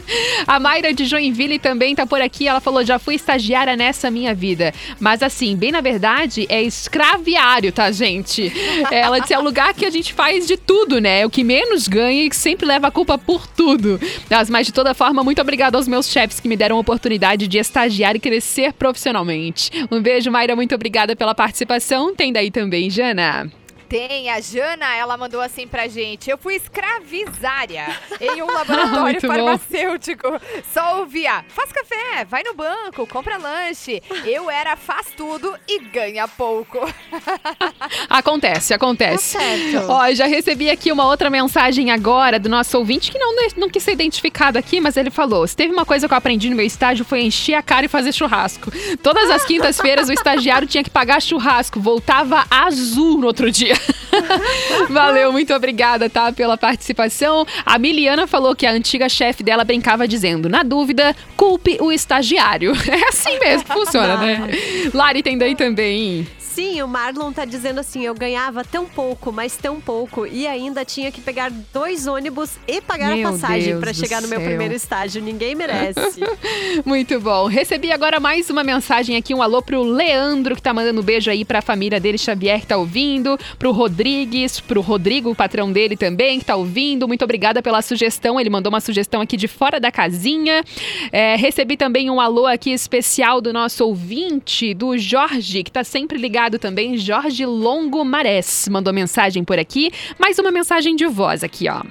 a 0.46 0.58
Mayra 0.60 0.92
de 0.92 1.04
Joinville 1.04 1.58
também 1.58 1.94
tá 1.94 2.06
por 2.06 2.20
aqui. 2.20 2.46
Ela 2.48 2.60
falou: 2.60 2.84
já 2.84 2.98
fui 2.98 3.14
estagiária 3.14 3.76
nessa 3.76 4.10
minha 4.10 4.34
vida. 4.34 4.72
Mas 5.00 5.22
assim, 5.22 5.56
bem 5.56 5.72
na 5.72 5.80
verdade, 5.80 6.46
é 6.48 6.62
escraviário, 6.62 7.72
tá, 7.72 7.90
gente? 7.90 8.52
Ela 8.90 9.18
disse: 9.18 9.34
é 9.34 9.38
o 9.38 9.42
lugar 9.42 9.74
que 9.74 9.84
a 9.84 9.90
gente 9.90 10.12
faz 10.12 10.46
de 10.46 10.56
tudo, 10.56 11.00
né? 11.00 11.20
É 11.20 11.26
o 11.26 11.30
que 11.30 11.44
menos 11.44 11.88
ganha 11.88 12.24
e 12.24 12.28
que 12.30 12.36
sempre 12.36 12.66
leva 12.66 12.88
a 12.88 12.90
culpa 12.90 13.16
por 13.18 13.46
tudo. 13.46 14.00
Mas, 14.30 14.50
mas 14.50 14.66
de 14.66 14.72
toda 14.72 14.94
forma, 14.94 15.22
muito 15.22 15.40
obrigada 15.40 15.76
aos 15.76 15.86
meus 15.88 16.08
chefes 16.10 16.40
que 16.40 16.48
me 16.48 16.56
deram 16.56 16.76
a 16.76 16.80
oportunidade 16.80 17.46
de 17.48 17.58
estagiar 17.58 18.16
e 18.16 18.18
crescer 18.20 18.72
profissionalmente. 18.72 19.70
Um 19.90 20.00
beijo, 20.00 20.30
Mayra. 20.30 20.56
Muito 20.56 20.74
obrigada 20.74 21.14
pela 21.14 21.34
participação. 21.36 22.14
Tem 22.14 22.32
daí 22.32 22.50
também, 22.50 22.90
Jana. 22.90 23.50
Tem, 23.88 24.30
a 24.30 24.40
Jana, 24.40 24.96
ela 24.96 25.16
mandou 25.16 25.40
assim 25.40 25.66
pra 25.66 25.86
gente. 25.86 26.28
Eu 26.28 26.36
fui 26.36 26.56
escravizária 26.56 27.86
em 28.20 28.42
um 28.42 28.46
laboratório 28.46 29.20
bom. 29.22 29.28
farmacêutico. 29.28 30.28
Só 30.72 30.98
ouvia, 31.00 31.44
faz 31.48 31.70
café, 31.70 32.24
vai 32.24 32.42
no 32.42 32.54
banco, 32.54 33.06
compra 33.06 33.36
lanche. 33.36 34.02
Eu 34.24 34.50
era 34.50 34.76
faz 34.76 35.08
tudo 35.16 35.54
e 35.68 35.78
ganha 35.78 36.26
pouco. 36.26 36.78
Acontece, 38.08 38.74
acontece. 38.74 39.34
Tá 39.36 39.40
certo. 39.40 39.90
Ó, 39.90 40.10
já 40.12 40.26
recebi 40.26 40.70
aqui 40.70 40.90
uma 40.90 41.06
outra 41.06 41.30
mensagem 41.30 41.90
agora 41.90 42.38
do 42.38 42.48
nosso 42.48 42.76
ouvinte 42.78 43.10
que 43.10 43.18
não, 43.18 43.34
não 43.56 43.68
quis 43.68 43.82
ser 43.82 43.92
identificado 43.92 44.58
aqui, 44.58 44.80
mas 44.80 44.96
ele 44.96 45.10
falou: 45.10 45.46
se 45.46 45.56
teve 45.56 45.72
uma 45.72 45.84
coisa 45.84 46.08
que 46.08 46.14
eu 46.14 46.18
aprendi 46.18 46.50
no 46.50 46.56
meu 46.56 46.66
estágio 46.66 47.04
foi 47.04 47.22
encher 47.22 47.54
a 47.54 47.62
cara 47.62 47.86
e 47.86 47.88
fazer 47.88 48.12
churrasco. 48.12 48.70
Todas 49.02 49.30
as 49.30 49.44
quintas-feiras 49.44 50.08
o 50.08 50.12
estagiário 50.12 50.66
tinha 50.66 50.82
que 50.82 50.90
pagar 50.90 51.20
churrasco, 51.20 51.80
voltava 51.80 52.44
azul 52.50 53.18
no 53.18 53.26
outro 53.26 53.50
dia. 53.50 53.75
Valeu, 54.90 55.32
muito 55.32 55.52
obrigada, 55.54 56.08
tá, 56.08 56.32
pela 56.32 56.56
participação. 56.56 57.46
A 57.64 57.78
Miliana 57.78 58.26
falou 58.26 58.54
que 58.54 58.66
a 58.66 58.70
antiga 58.70 59.08
chefe 59.08 59.42
dela 59.42 59.64
brincava 59.64 60.06
dizendo: 60.08 60.48
na 60.48 60.62
dúvida, 60.62 61.14
culpe 61.36 61.78
o 61.80 61.92
estagiário. 61.92 62.72
É 62.96 63.08
assim 63.08 63.38
mesmo 63.38 63.66
funciona, 63.66 64.16
né? 64.16 64.48
Lari 64.94 65.22
tem 65.22 65.36
daí 65.36 65.54
também. 65.54 66.26
Sim, 66.56 66.80
o 66.80 66.88
Marlon 66.88 67.34
tá 67.34 67.44
dizendo 67.44 67.80
assim: 67.80 68.02
eu 68.02 68.14
ganhava 68.14 68.64
tão 68.64 68.86
pouco, 68.86 69.30
mas 69.30 69.58
tão 69.58 69.78
pouco, 69.78 70.26
e 70.26 70.46
ainda 70.46 70.86
tinha 70.86 71.12
que 71.12 71.20
pegar 71.20 71.50
dois 71.50 72.06
ônibus 72.06 72.52
e 72.66 72.80
pagar 72.80 73.14
Meu 73.14 73.28
a 73.28 73.32
passagem 73.32 73.78
do 73.78 73.94
chegar 73.94 74.22
no 74.22 74.28
meu 74.28 74.38
céu. 74.38 74.48
primeiro 74.48 74.72
estágio. 74.72 75.20
Ninguém 75.22 75.54
merece. 75.54 76.18
Muito 76.82 77.20
bom. 77.20 77.46
Recebi 77.46 77.92
agora 77.92 78.18
mais 78.18 78.48
uma 78.48 78.64
mensagem 78.64 79.18
aqui, 79.18 79.34
um 79.34 79.42
alô 79.42 79.60
pro 79.60 79.82
Leandro, 79.82 80.56
que 80.56 80.62
tá 80.62 80.72
mandando 80.72 81.02
um 81.02 81.04
beijo 81.04 81.30
aí 81.30 81.44
pra 81.44 81.60
família 81.60 82.00
dele, 82.00 82.16
Xavier, 82.16 82.58
que 82.60 82.68
tá 82.68 82.78
ouvindo, 82.78 83.38
pro 83.58 83.70
Rodrigues, 83.70 84.58
pro 84.58 84.80
Rodrigo, 84.80 85.30
o 85.30 85.34
patrão 85.34 85.70
dele 85.70 85.94
também, 85.94 86.38
que 86.38 86.46
tá 86.46 86.56
ouvindo. 86.56 87.06
Muito 87.06 87.22
obrigada 87.22 87.60
pela 87.60 87.82
sugestão. 87.82 88.40
Ele 88.40 88.48
mandou 88.48 88.72
uma 88.72 88.80
sugestão 88.80 89.20
aqui 89.20 89.36
de 89.36 89.46
fora 89.46 89.78
da 89.78 89.92
casinha. 89.92 90.64
É, 91.12 91.36
recebi 91.36 91.76
também 91.76 92.08
um 92.08 92.18
alô 92.18 92.46
aqui 92.46 92.70
especial 92.70 93.42
do 93.42 93.52
nosso 93.52 93.84
ouvinte, 93.84 94.72
do 94.72 94.96
Jorge, 94.96 95.62
que 95.62 95.70
tá 95.70 95.84
sempre 95.84 96.16
ligado 96.16 96.45
também, 96.50 96.96
Jorge 96.96 97.44
Longo 97.44 98.04
Marés. 98.04 98.68
Mandou 98.70 98.92
mensagem 98.92 99.42
por 99.42 99.58
aqui. 99.58 99.90
Mais 100.18 100.38
uma 100.38 100.52
mensagem 100.52 100.94
de 100.94 101.06
voz 101.06 101.42
aqui, 101.42 101.66
ó. 101.68 101.82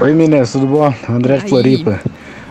Oi 0.00 0.12
meninas, 0.12 0.52
tudo 0.52 0.66
bom? 0.66 0.94
André 1.08 1.38
de. 1.38 1.48
Floripa. 1.48 2.00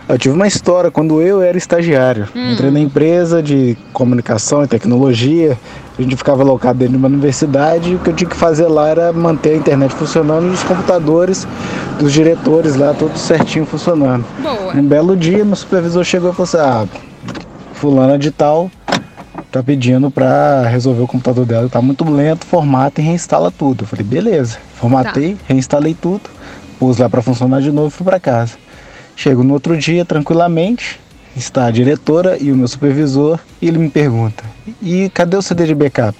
Eu 0.06 0.18
tive 0.18 0.34
uma 0.34 0.46
história 0.46 0.90
quando 0.90 1.22
eu 1.22 1.40
era 1.40 1.56
estagiário. 1.56 2.28
Hum. 2.36 2.52
Entrei 2.52 2.70
na 2.70 2.78
empresa 2.78 3.42
de 3.42 3.76
comunicação 3.92 4.62
e 4.62 4.66
tecnologia. 4.66 5.58
A 5.98 6.02
gente 6.02 6.14
ficava 6.14 6.42
alocado 6.42 6.78
dentro 6.78 6.92
de 6.92 6.98
uma 6.98 7.08
universidade 7.08 7.92
e 7.92 7.94
o 7.94 7.98
que 7.98 8.10
eu 8.10 8.14
tinha 8.14 8.28
que 8.28 8.36
fazer 8.36 8.66
lá 8.66 8.88
era 8.88 9.12
manter 9.12 9.54
a 9.54 9.56
internet 9.56 9.94
funcionando 9.94 10.48
e 10.48 10.50
os 10.50 10.62
computadores 10.62 11.48
dos 11.98 12.12
diretores 12.12 12.76
lá, 12.76 12.92
todos 12.92 13.20
certinho 13.20 13.64
funcionando. 13.64 14.26
Boa. 14.42 14.74
Um 14.74 14.82
belo 14.82 15.16
dia, 15.16 15.42
meu 15.42 15.56
supervisor 15.56 16.04
chegou 16.04 16.32
e 16.32 16.34
falou 16.34 16.44
assim: 16.44 16.58
Ah, 16.58 16.86
fulana 17.72 18.18
de 18.18 18.30
tal 18.30 18.70
tá 19.50 19.62
pedindo 19.62 20.10
pra 20.10 20.66
resolver 20.68 21.02
o 21.02 21.06
computador 21.06 21.44
dela, 21.46 21.68
tá 21.68 21.80
muito 21.80 22.04
lento, 22.10 22.46
formata 22.46 23.00
e 23.00 23.04
reinstala 23.04 23.50
tudo. 23.50 23.84
Eu 23.84 23.86
falei, 23.88 24.04
beleza. 24.04 24.58
Formatei, 24.74 25.36
reinstalei 25.46 25.94
tudo, 25.94 26.22
pus 26.78 26.98
lá 26.98 27.08
pra 27.08 27.22
funcionar 27.22 27.60
de 27.60 27.70
novo 27.70 27.88
e 27.88 27.90
fui 27.90 28.04
pra 28.04 28.20
casa. 28.20 28.52
Chego 29.16 29.44
no 29.44 29.54
outro 29.54 29.76
dia, 29.76 30.04
tranquilamente, 30.04 31.00
está 31.36 31.66
a 31.66 31.70
diretora 31.70 32.36
e 32.40 32.50
o 32.50 32.56
meu 32.56 32.68
supervisor, 32.68 33.38
e 33.62 33.68
ele 33.68 33.78
me 33.78 33.88
pergunta, 33.88 34.42
e 34.82 35.08
cadê 35.10 35.36
o 35.36 35.42
CD 35.42 35.66
de 35.66 35.74
backup? 35.74 36.16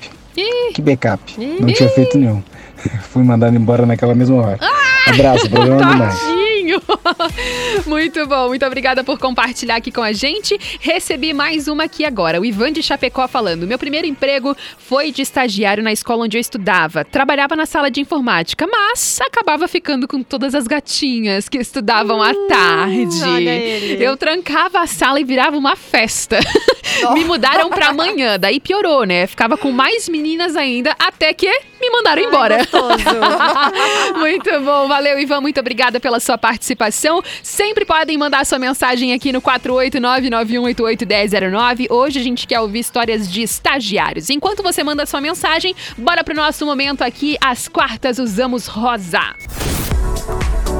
Que 0.74 0.82
backup? 0.82 1.34
Não 1.60 1.72
tinha 1.72 1.88
feito 1.88 2.18
nenhum. 2.18 2.42
Fui 3.10 3.22
mandado 3.22 3.56
embora 3.56 3.86
naquela 3.86 4.14
mesma 4.14 4.36
hora. 4.36 4.58
Abraço, 5.06 5.48
programa 5.48 5.84
demais. 5.90 6.43
Tadinho! 6.64 6.80
Muito 7.86 8.26
bom, 8.26 8.48
muito 8.48 8.64
obrigada 8.64 9.04
por 9.04 9.18
compartilhar 9.18 9.76
aqui 9.76 9.92
com 9.92 10.02
a 10.02 10.12
gente. 10.12 10.58
Recebi 10.80 11.32
mais 11.32 11.68
uma 11.68 11.84
aqui 11.84 12.04
agora. 12.04 12.40
O 12.40 12.44
Ivan 12.44 12.72
de 12.72 12.82
Chapecó 12.82 13.28
falando: 13.28 13.66
Meu 13.66 13.78
primeiro 13.78 14.06
emprego 14.06 14.56
foi 14.78 15.12
de 15.12 15.22
estagiário 15.22 15.82
na 15.82 15.92
escola 15.92 16.24
onde 16.24 16.36
eu 16.36 16.40
estudava. 16.40 17.04
Trabalhava 17.04 17.54
na 17.54 17.66
sala 17.66 17.90
de 17.90 18.00
informática, 18.00 18.66
mas 18.66 19.20
acabava 19.20 19.68
ficando 19.68 20.08
com 20.08 20.22
todas 20.22 20.54
as 20.54 20.66
gatinhas 20.66 21.48
que 21.48 21.58
estudavam 21.58 22.22
à 22.22 22.32
tarde. 22.48 23.22
olha 23.22 23.50
ele. 23.50 24.04
Eu 24.04 24.16
trancava 24.16 24.80
a 24.80 24.86
sala 24.86 25.20
e 25.20 25.24
virava 25.24 25.56
uma 25.56 25.76
festa. 25.76 26.38
me 27.12 27.24
mudaram 27.24 27.68
pra 27.68 27.88
amanhã, 27.88 28.38
daí 28.38 28.60
piorou, 28.60 29.04
né? 29.04 29.26
Ficava 29.26 29.56
com 29.56 29.70
mais 29.70 30.08
meninas 30.08 30.56
ainda, 30.56 30.94
até 30.98 31.34
que 31.34 31.50
me 31.80 31.90
mandaram 31.90 32.22
embora. 32.22 32.58
muito 34.16 34.60
bom, 34.60 34.88
valeu, 34.88 35.18
Ivan. 35.18 35.40
Muito 35.40 35.60
obrigada 35.60 36.00
pela 36.00 36.20
sua 36.20 36.38
participação. 36.38 36.53
Sempre 37.42 37.84
podem 37.84 38.16
mandar 38.18 38.44
sua 38.46 38.58
mensagem 38.58 39.12
aqui 39.12 39.32
no 39.32 39.42
489-9188-1009. 39.42 41.86
Hoje 41.90 42.20
a 42.20 42.22
gente 42.22 42.46
quer 42.46 42.60
ouvir 42.60 42.78
histórias 42.80 43.30
de 43.30 43.42
estagiários. 43.42 44.30
Enquanto 44.30 44.62
você 44.62 44.82
manda 44.82 45.04
sua 45.06 45.20
mensagem, 45.20 45.74
bora 45.96 46.24
pro 46.24 46.34
nosso 46.34 46.66
momento 46.66 47.02
aqui. 47.02 47.36
Às 47.40 47.68
quartas 47.68 48.18
usamos 48.18 48.66
rosa. 48.66 49.20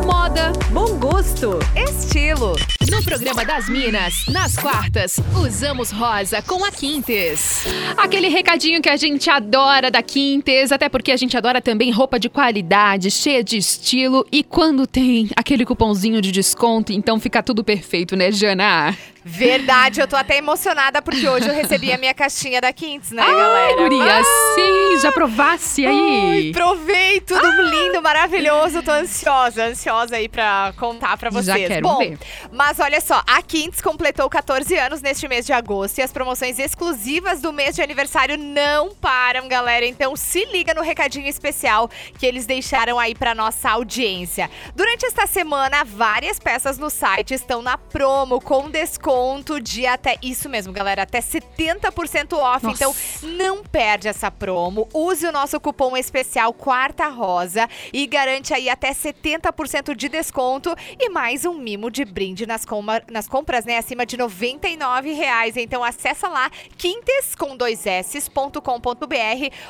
Moda, 0.05 0.53
Bom 0.71 0.99
gosto. 1.19 1.61
Estilo. 1.77 2.57
no 2.91 3.03
programa 3.05 3.45
das 3.45 3.69
Minas, 3.69 4.15
nas 4.29 4.57
quartas, 4.57 5.21
usamos 5.41 5.93
rosa 5.93 6.43
com 6.43 6.65
a 6.65 6.73
Quintes. 6.73 7.65
Aquele 7.97 8.29
recadinho 8.29 8.83
que 8.83 8.89
a 8.89 8.97
gente 8.97 9.31
adora 9.31 9.93
da 9.93 10.03
Quintes, 10.03 10.73
até 10.73 10.89
porque 10.89 11.13
a 11.13 11.17
gente 11.17 11.37
adora 11.37 11.61
também 11.63 11.93
roupa 11.93 12.19
de 12.19 12.29
qualidade, 12.29 13.13
cheia 13.13 13.45
de 13.45 13.57
estilo 13.57 14.27
e 14.33 14.43
quando 14.43 14.89
tem 14.89 15.31
aquele 15.37 15.65
cupomzinho 15.65 16.21
de 16.21 16.33
desconto, 16.33 16.93
então 16.93 17.21
fica 17.21 17.43
tudo 17.45 17.63
perfeito, 17.63 18.17
né, 18.17 18.33
Jana? 18.33 18.97
Verdade, 19.27 20.01
eu 20.01 20.07
tô 20.07 20.17
até 20.17 20.37
emocionada 20.37 21.01
porque 21.01 21.27
hoje 21.27 21.49
eu 21.49 21.55
recebi 21.55 21.91
a 21.91 21.97
minha 21.97 22.13
caixinha 22.13 22.61
da 22.61 22.73
Quintes, 22.75 23.11
né, 23.11 23.23
Ai, 23.23 23.35
galera? 23.35 23.77
guria, 23.83 24.19
Ah! 24.21 24.55
sim, 24.55 25.01
já 25.01 25.11
provasse 25.13 25.87
aí. 25.87 26.47
Ai, 26.47 26.51
provei, 26.53 27.21
tudo 27.23 27.47
lindo, 27.63 28.03
maravilhoso. 28.03 28.83
Tô 28.83 28.91
ansiosa, 28.91 29.65
ansiosa 29.69 30.17
aí 30.17 30.29
pra 30.29 30.75
contar 30.77 31.04
pra 31.19 31.31
vocês. 31.31 31.47
Já 31.47 31.69
quero 31.69 31.87
Bom, 31.87 31.99
ver. 31.99 32.19
mas 32.51 32.81
olha 32.81 33.01
só, 33.01 33.23
a 33.27 33.43
Quintes 33.43 33.81
completou 33.81 34.29
14 34.29 34.75
anos 34.77 35.03
neste 35.03 35.29
mês 35.29 35.45
de 35.47 35.53
agosto 35.53 35.99
e 35.99 36.03
as 36.03 36.13
promoções 36.13 36.59
exclusivas 36.59 37.41
do 37.41 37.53
mês 37.53 37.75
de 37.75 37.83
aniversário 37.83 38.37
não 38.39 38.95
param, 38.95 39.47
galera. 39.49 39.85
Então 39.87 40.17
se 40.17 40.45
liga 40.47 40.73
no 40.75 40.83
recadinho 40.83 41.29
especial 41.29 41.91
que 42.19 42.27
eles 42.27 42.47
deixaram 42.47 42.99
aí 42.99 43.15
pra 43.15 43.35
nossa 43.35 43.71
audiência. 43.71 44.51
Durante 44.75 45.07
esta 45.07 45.27
semana, 45.27 45.85
várias 45.85 46.39
peças 46.39 46.79
no 46.79 46.91
site 46.91 47.35
estão 47.35 47.61
na 47.61 47.77
promo 47.77 48.41
com 48.41 48.71
desconto 48.71 49.61
de 49.61 49.87
até 49.87 50.17
isso 50.23 50.49
mesmo, 50.49 50.73
galera, 50.73 51.03
até 51.03 51.21
70% 51.21 52.33
off. 52.39 52.65
Nossa. 52.65 52.75
Então 52.75 52.95
não 53.23 53.63
perde 53.63 54.09
essa 54.09 54.31
promo. 54.31 54.89
Use 54.93 55.27
o 55.27 55.33
nosso 55.33 55.61
cupom 55.61 55.97
especial 55.97 56.53
Quarta 56.53 57.09
Rosa 57.09 57.69
e 57.93 58.07
garante 58.07 58.55
aí 58.55 58.69
até 58.69 58.93
70% 58.93 59.95
de 59.95 60.09
desconto 60.09 60.75
e 60.99 61.09
mais 61.11 61.45
um 61.45 61.55
mimo 61.55 61.91
de 61.91 62.05
brinde 62.05 62.47
nas, 62.47 62.65
coma- 62.65 63.03
nas 63.11 63.29
compras, 63.29 63.65
né, 63.65 63.79
acima 63.79 64.07
de 64.07 64.17
99 64.17 65.13
reais. 65.13 65.57
Então 65.57 65.83
acessa 65.83 66.29
lá 66.29 66.51
quintes 66.77 67.35
com 67.35 67.57
dois 67.57 67.85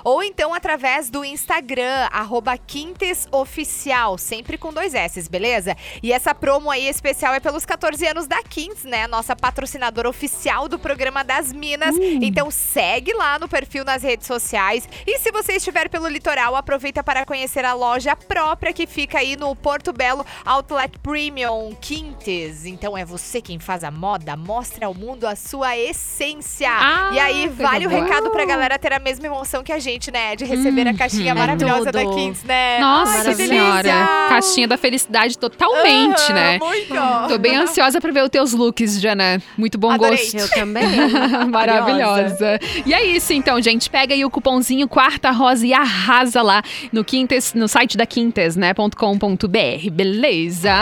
ou 0.04 0.22
então 0.22 0.54
através 0.54 1.10
do 1.10 1.24
Instagram 1.24 2.08
arroba 2.12 2.56
quintesoficial, 2.58 4.18
sempre 4.18 4.58
com 4.58 4.72
dois 4.72 4.94
s, 4.94 5.28
beleza? 5.28 5.76
E 6.02 6.12
essa 6.12 6.34
promo 6.34 6.70
aí 6.70 6.86
especial 6.86 7.34
é 7.34 7.40
pelos 7.40 7.64
14 7.64 8.06
anos 8.06 8.26
da 8.26 8.42
Quintes, 8.42 8.84
né? 8.84 9.06
Nossa 9.06 9.34
patrocinadora 9.34 10.08
oficial 10.08 10.68
do 10.68 10.78
programa 10.78 11.24
das 11.24 11.52
Minas. 11.52 11.94
Então 12.22 12.50
segue 12.50 13.12
lá 13.12 13.38
no 13.38 13.48
perfil 13.48 13.84
nas 13.84 14.02
redes 14.02 14.26
sociais. 14.26 14.88
E 15.06 15.18
se 15.18 15.30
você 15.32 15.54
estiver 15.54 15.88
pelo 15.88 16.08
litoral, 16.08 16.54
aproveita 16.56 17.02
para 17.02 17.24
conhecer 17.24 17.64
a 17.64 17.72
loja 17.74 18.14
própria 18.14 18.72
que 18.72 18.86
fica 18.86 19.18
aí 19.18 19.36
no 19.36 19.54
Porto 19.56 19.92
Belo 19.92 20.24
Outlet 20.44 20.98
Premium 21.14 21.70
Quintes. 21.80 22.66
Então 22.66 22.98
é 22.98 23.04
você 23.04 23.40
quem 23.40 23.60
faz 23.60 23.84
a 23.84 23.90
moda, 23.92 24.36
mostra 24.36 24.86
ao 24.86 24.94
mundo 24.94 25.28
a 25.28 25.36
sua 25.36 25.76
essência. 25.78 26.68
Ah, 26.68 27.10
e 27.12 27.20
aí 27.20 27.46
vale 27.48 27.86
o 27.86 27.88
boa. 27.90 28.02
recado 28.02 28.30
pra 28.30 28.44
galera 28.44 28.76
ter 28.80 28.92
a 28.92 28.98
mesma 28.98 29.24
emoção 29.26 29.62
que 29.62 29.70
a 29.70 29.78
gente, 29.78 30.10
né? 30.10 30.34
De 30.34 30.44
receber 30.44 30.88
a 30.88 30.92
caixinha 30.92 31.32
Uhum. 31.32 31.38
maravilhosa 31.38 31.90
É 31.90 31.92
da 31.92 32.00
tudo. 32.02 32.16
Quintes, 32.16 32.42
né? 32.42 32.80
Nossa 32.80 33.28
Ai, 33.28 33.34
que 33.36 33.46
senhora, 33.46 33.92
caixinha 34.28 34.66
da 34.66 34.76
felicidade 34.76 35.38
totalmente, 35.38 36.32
né? 36.32 36.58
Muito. 36.58 36.94
Tô 37.28 37.38
bem 37.38 37.58
ansiosa 37.58 38.00
pra 38.00 38.10
ver 38.10 38.24
os 38.24 38.30
teus 38.30 38.52
looks, 38.52 39.00
Jana. 39.00 39.40
Muito 39.56 39.78
bom 39.78 39.92
Adorei. 39.92 40.16
gosto. 40.16 40.36
Eu 40.36 40.50
também. 40.50 40.82
Maravilhosa. 41.48 42.58
E 42.84 42.92
é 42.92 43.04
isso, 43.04 43.32
então, 43.32 43.62
gente. 43.62 43.88
Pega 43.88 44.14
aí 44.14 44.24
o 44.24 44.30
cupomzinho 44.30 44.88
Quarta 44.88 45.30
Rosa 45.30 45.64
e 45.64 45.72
arrasa 45.72 46.42
lá 46.42 46.60
no 46.90 47.04
Quintes, 47.04 47.54
no 47.54 47.68
site 47.68 47.96
da 47.96 48.04
Quintes, 48.04 48.56
né? 48.56 48.74
.com.br, 48.74 49.90
beleza? 49.92 50.72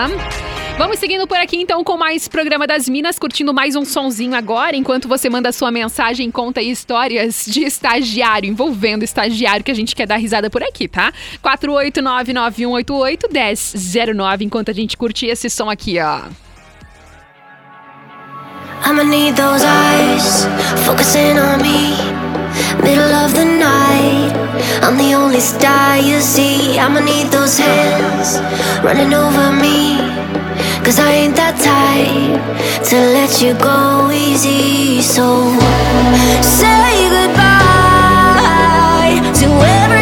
Vamos 0.78 0.98
seguindo 0.98 1.26
por 1.26 1.36
aqui, 1.36 1.58
então, 1.58 1.84
com 1.84 1.96
mais 1.96 2.26
programa 2.26 2.66
das 2.66 2.88
Minas, 2.88 3.18
curtindo 3.18 3.52
mais 3.52 3.76
um 3.76 3.84
sonzinho 3.84 4.34
agora, 4.34 4.74
enquanto 4.74 5.06
você 5.06 5.28
manda 5.28 5.52
sua 5.52 5.70
mensagem, 5.70 6.30
conta 6.30 6.62
histórias 6.62 7.44
de 7.46 7.62
estagiário, 7.62 8.48
envolvendo 8.48 9.04
estagiário, 9.04 9.62
que 9.62 9.70
a 9.70 9.74
gente 9.74 9.94
quer 9.94 10.06
dar 10.06 10.16
risada 10.16 10.48
por 10.48 10.62
aqui, 10.62 10.88
tá? 10.88 11.12
48991881009, 11.44 14.40
enquanto 14.40 14.70
a 14.70 14.74
gente 14.74 14.96
curte 14.96 15.26
esse 15.26 15.50
som 15.50 15.68
aqui, 15.68 15.98
ó. 16.00 16.22
I'ma 18.84 19.04
need 19.04 19.36
those 19.36 19.64
eyes 19.64 20.46
focusing 20.84 21.38
on 21.38 21.62
me. 21.62 22.31
Middle 22.82 23.12
of 23.24 23.34
the 23.34 23.44
night, 23.44 24.32
I'm 24.82 24.96
the 24.96 25.14
only 25.14 25.40
star 25.40 25.98
you 25.98 26.20
see. 26.20 26.78
I'ma 26.78 27.00
need 27.00 27.28
those 27.30 27.58
hands 27.58 28.40
running 28.84 29.14
over 29.14 29.52
me. 29.52 29.98
Cause 30.84 30.98
I 30.98 31.12
ain't 31.12 31.36
that 31.36 31.56
type 31.62 32.40
to 32.90 32.96
let 33.16 33.40
you 33.40 33.54
go 33.54 34.10
easy. 34.10 35.00
So 35.00 35.52
say 36.42 37.08
goodbye 37.16 38.42
to 39.40 39.46
every 39.80 40.01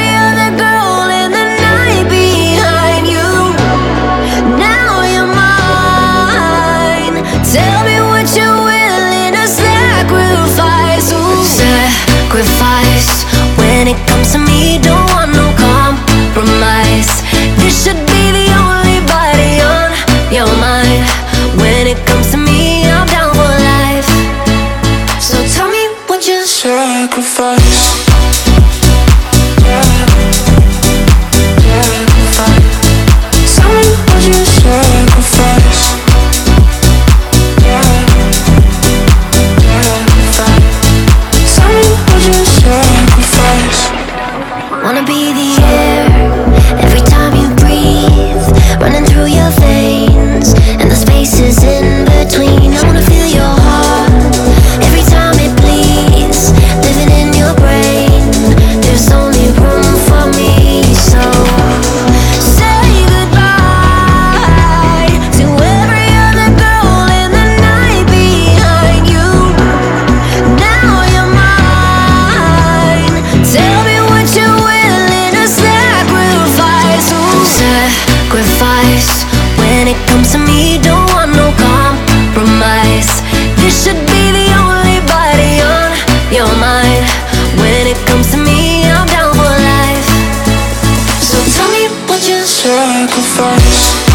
sacrifice 92.62 94.09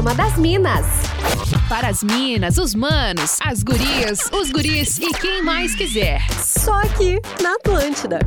Programa 0.00 0.14
das 0.14 0.38
Minas. 0.38 0.86
Para 1.68 1.88
as 1.88 2.02
minas, 2.02 2.56
os 2.56 2.74
manos, 2.74 3.36
as 3.44 3.62
gurias, 3.62 4.30
os 4.32 4.50
guris 4.50 4.98
e 4.98 5.12
quem 5.12 5.42
mais 5.42 5.74
quiser. 5.74 6.22
Só 6.42 6.72
aqui 6.72 7.20
na 7.42 7.52
Atlântida. 7.52 8.18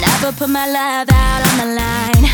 Never 0.00 0.32
put 0.32 0.48
my 0.48 0.66
love 0.66 1.10
out 1.10 1.42
on 1.48 1.56
the 1.58 1.74
line. 1.74 2.29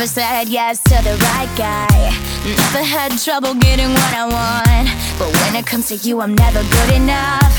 Never 0.00 0.08
said 0.08 0.48
yes 0.48 0.82
to 0.84 0.96
the 1.04 1.12
right 1.28 1.52
guy. 1.58 2.08
Never 2.48 2.82
had 2.82 3.18
trouble 3.18 3.52
getting 3.52 3.90
what 3.92 4.12
I 4.16 4.24
want. 4.24 4.88
But 5.18 5.28
when 5.28 5.54
it 5.54 5.66
comes 5.66 5.88
to 5.88 5.96
you, 5.96 6.22
I'm 6.22 6.34
never 6.34 6.62
good 6.62 6.94
enough. 6.94 7.52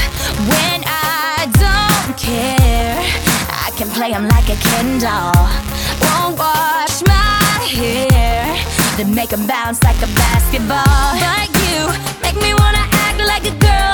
When 0.50 0.82
I 0.82 1.46
don't 1.54 2.18
care, 2.18 2.98
I 3.46 3.70
can 3.78 3.89
play 3.94 4.10
him 4.10 4.28
like 4.28 4.50
a 4.50 4.58
Ken 4.58 4.98
doll. 4.98 5.38
Won't 6.02 6.39
wash 6.39 7.06
my 7.06 7.62
hair, 7.78 8.58
then 8.98 9.14
make 9.14 9.30
him 9.30 9.46
bounce 9.46 9.84
like 9.84 10.02
a 10.02 10.10
basketball. 10.18 11.14
But 11.22 11.46
you 11.70 11.94
make 12.26 12.42
me 12.42 12.56
wanna 12.58 12.89
act 13.06 13.22
like 13.22 13.46
a 13.46 13.54
girl, 13.62 13.94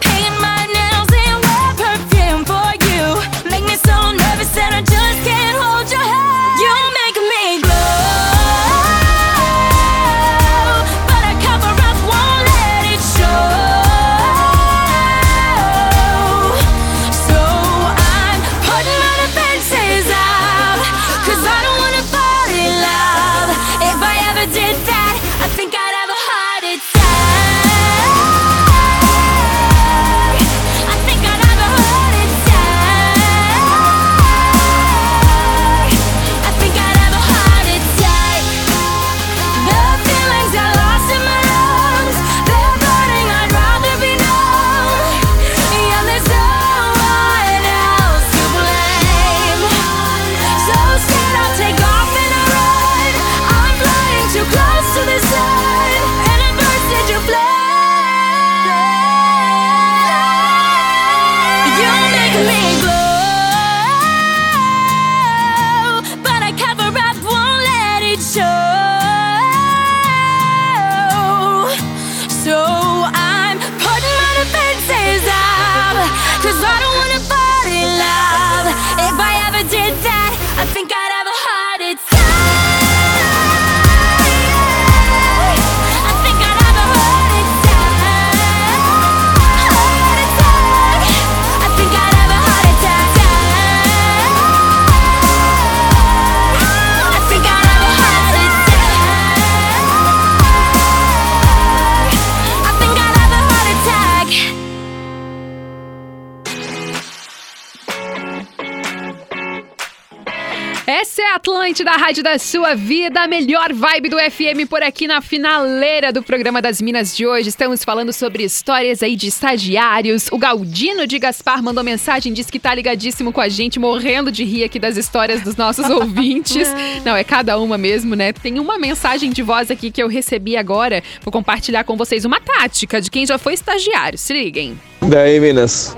Atlântida, 111.71 111.91
a 111.91 111.97
rádio 111.97 112.21
da 112.21 112.37
sua 112.37 112.75
vida, 112.75 113.21
a 113.21 113.27
melhor 113.29 113.71
vibe 113.71 114.09
do 114.09 114.17
FM 114.17 114.67
por 114.69 114.83
aqui 114.83 115.07
na 115.07 115.21
finaleira 115.21 116.11
do 116.11 116.21
programa 116.21 116.61
das 116.61 116.81
Minas 116.81 117.15
de 117.15 117.25
hoje. 117.25 117.47
Estamos 117.47 117.81
falando 117.81 118.11
sobre 118.11 118.43
histórias 118.43 119.01
aí 119.01 119.15
de 119.15 119.27
estagiários. 119.27 120.27
O 120.33 120.37
Galdino 120.37 121.07
de 121.07 121.17
Gaspar 121.17 121.63
mandou 121.63 121.81
mensagem, 121.81 122.33
disse 122.33 122.51
que 122.51 122.59
tá 122.59 122.75
ligadíssimo 122.75 123.31
com 123.31 123.39
a 123.39 123.47
gente, 123.47 123.79
morrendo 123.79 124.33
de 124.33 124.43
rir 124.43 124.65
aqui 124.65 124.79
das 124.79 124.97
histórias 124.97 125.43
dos 125.43 125.55
nossos 125.55 125.87
ouvintes. 125.89 126.67
Não, 127.05 127.15
é 127.15 127.23
cada 127.23 127.57
uma 127.57 127.77
mesmo, 127.77 128.15
né? 128.17 128.33
Tem 128.33 128.59
uma 128.59 128.77
mensagem 128.77 129.29
de 129.29 129.41
voz 129.41 129.71
aqui 129.71 129.91
que 129.91 130.03
eu 130.03 130.09
recebi 130.09 130.57
agora. 130.57 131.01
Vou 131.21 131.31
compartilhar 131.31 131.85
com 131.85 131.95
vocês 131.95 132.25
uma 132.25 132.41
tática 132.41 132.99
de 132.99 133.09
quem 133.09 133.25
já 133.25 133.37
foi 133.37 133.53
estagiário. 133.53 134.17
Se 134.17 134.33
liguem. 134.33 134.77
Daí, 135.01 135.39
Minas, 135.39 135.95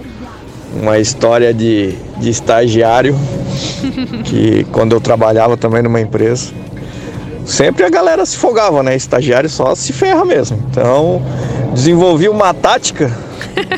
uma 0.73 0.99
história 0.99 1.53
de, 1.53 1.93
de 2.17 2.29
estagiário 2.29 3.15
que 4.25 4.65
quando 4.71 4.93
eu 4.93 5.01
trabalhava 5.01 5.55
também 5.55 5.81
numa 5.81 6.01
empresa, 6.01 6.51
sempre 7.45 7.83
a 7.83 7.89
galera 7.89 8.25
se 8.25 8.37
folgava, 8.37 8.81
né? 8.81 8.95
Estagiário 8.95 9.49
só 9.49 9.75
se 9.75 9.93
ferra 9.93 10.25
mesmo. 10.25 10.57
Então, 10.69 11.21
desenvolvi 11.73 12.29
uma 12.29 12.53
tática 12.53 13.11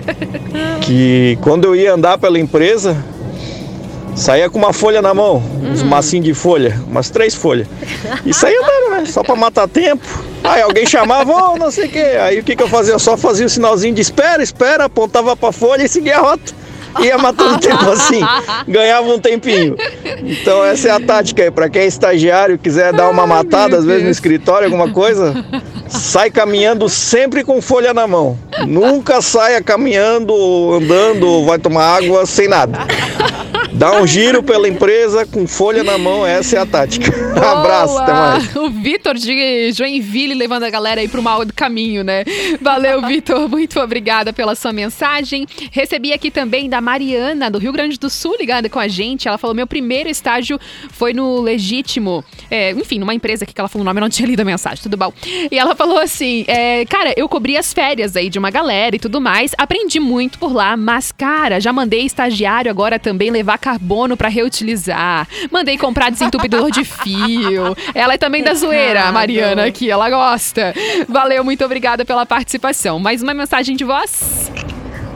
que 0.82 1.38
quando 1.42 1.66
eu 1.66 1.76
ia 1.76 1.94
andar 1.94 2.18
pela 2.18 2.40
empresa, 2.40 2.96
saía 4.16 4.50
com 4.50 4.58
uma 4.58 4.72
folha 4.72 5.02
na 5.02 5.14
mão, 5.14 5.44
uns 5.62 5.84
massinhos 5.84 6.26
de 6.26 6.34
folha, 6.34 6.80
umas 6.88 7.10
três 7.10 7.36
folhas. 7.36 7.68
E 8.26 8.34
saía 8.34 8.58
andando, 8.60 8.92
né? 8.92 9.06
Só 9.06 9.24
pra 9.24 9.36
matar 9.36 9.68
tempo. 9.68 10.06
Aí 10.44 10.62
alguém 10.62 10.86
chamava, 10.86 11.32
ô, 11.32 11.58
não 11.58 11.72
sei 11.72 11.88
o 11.88 11.90
quê. 11.90 12.18
Aí 12.22 12.40
o 12.40 12.44
que, 12.44 12.56
que 12.56 12.64
eu 12.64 12.68
fazia? 12.68 12.94
Eu 12.94 13.00
só 13.00 13.18
fazia 13.18 13.46
o 13.46 13.50
sinalzinho 13.50 13.96
de 13.96 14.02
espera, 14.02 14.42
espera, 14.42 14.86
apontava 14.86 15.36
pra 15.36 15.52
folha 15.52 15.84
e 15.84 15.90
seguia 15.90 16.18
a 16.18 16.22
rota. 16.22 16.65
Ia 17.02 17.18
matando 17.18 17.60
tempo 17.60 17.90
assim, 17.90 18.22
ganhava 18.68 19.08
um 19.08 19.20
tempinho. 19.20 19.76
Então 20.24 20.64
essa 20.64 20.88
é 20.88 20.92
a 20.92 21.00
tática 21.00 21.44
aí, 21.44 21.52
pra 21.52 21.70
quem 21.70 21.84
é 21.84 21.86
estagiário, 21.86 22.58
quiser 22.58 22.94
dar 22.94 23.10
uma 23.10 23.28
matada, 23.28 23.78
às 23.78 23.86
vezes 23.86 24.04
no 24.04 24.10
escritório, 24.10 24.66
alguma 24.66 24.92
coisa, 24.92 25.46
sai 25.88 26.30
caminhando 26.30 26.88
sempre 26.88 27.44
com 27.44 27.62
folha 27.62 27.94
na 27.94 28.08
mão. 28.08 28.38
Nunca 28.66 29.22
saia 29.22 29.62
caminhando, 29.62 30.34
andando, 30.74 31.46
vai 31.46 31.60
tomar 31.60 31.98
água 31.98 32.26
sem 32.26 32.48
nada. 32.48 32.80
Dá 33.76 34.02
um 34.02 34.08
giro 34.08 34.42
pela 34.42 34.70
empresa 34.70 35.26
com 35.26 35.46
folha 35.46 35.84
na 35.84 35.98
mão, 35.98 36.26
essa 36.26 36.56
é 36.56 36.60
a 36.60 36.66
tática. 36.66 37.12
Abraço, 37.36 37.98
até 37.98 38.14
mais. 38.14 38.56
O 38.56 38.70
Vitor 38.70 39.16
de 39.16 39.74
Joinville 39.74 40.34
levando 40.34 40.64
a 40.64 40.70
galera 40.70 41.02
aí 41.02 41.10
pro 41.10 41.22
mal 41.22 41.44
do 41.44 41.54
caminho, 41.54 42.02
né? 42.02 42.24
Valeu, 42.62 43.02
Vitor. 43.06 43.50
Muito 43.50 43.78
obrigada 43.82 44.32
pela 44.32 44.56
sua 44.56 44.72
mensagem. 44.72 45.46
Recebi 45.72 46.14
aqui 46.14 46.32
também 46.32 46.70
da 46.70 46.80
Mariana, 46.80 47.52
do 47.52 47.58
Rio 47.58 47.74
Grande 47.74 48.00
do 48.00 48.10
Sul, 48.10 48.38
ligada 48.40 48.70
com 48.70 48.80
a 48.80 48.88
gente. 48.88 49.28
Ela 49.28 49.38
falou: 49.38 49.54
meu 49.54 49.68
primeiro 49.68 50.08
estágio 50.08 50.58
foi 50.90 51.12
no 51.12 51.42
Legítimo. 51.42 52.24
É, 52.50 52.72
enfim, 52.72 52.98
numa 52.98 53.14
empresa 53.14 53.44
aqui 53.44 53.54
que 53.54 53.60
ela 53.60 53.68
falou 53.68 53.84
o 53.84 53.86
nome, 53.86 54.00
eu 54.00 54.04
não 54.04 54.10
tinha 54.10 54.26
lido 54.26 54.40
a 54.40 54.46
mensagem, 54.46 54.82
tudo 54.82 54.96
bom. 54.96 55.12
E 55.52 55.60
ela 55.60 55.76
falou 55.76 56.00
assim: 56.00 56.46
é, 56.48 56.86
cara, 56.86 57.14
eu 57.18 57.28
cobri 57.28 57.58
as 57.58 57.74
férias 57.74 58.16
aí 58.16 58.30
de 58.30 58.40
uma 58.40 58.50
galera 58.50 58.96
e 58.96 59.00
tudo 59.00 59.20
mais. 59.20 59.52
Aprendi 59.58 60.00
muito 60.00 60.40
por 60.40 60.54
lá, 60.54 60.78
mas, 60.78 61.12
cara, 61.12 61.60
já 61.60 61.74
mandei 61.74 62.06
estagiário 62.06 62.72
agora 62.72 62.98
também 62.98 63.30
levar 63.30 63.58
carbono 63.66 64.16
pra 64.16 64.30
reutilizar. 64.30 65.28
Mandei 65.52 65.76
comprar 65.76 66.12
desentupidor 66.12 66.70
de 66.70 66.86
fio. 66.86 67.76
Ela 67.96 68.14
é 68.14 68.18
também 68.18 68.44
da 68.44 68.54
zoeira, 68.54 69.06
a 69.06 69.12
Mariana 69.12 69.66
aqui, 69.66 69.90
ela 69.90 70.08
gosta. 70.08 70.72
Valeu, 71.10 71.44
muito 71.44 71.66
obrigada 71.66 72.06
pela 72.06 72.28
participação. 72.28 73.00
Mais 73.00 73.24
uma 73.24 73.34
mensagem 73.34 73.76
de 73.76 73.84
voz? 73.84 74.52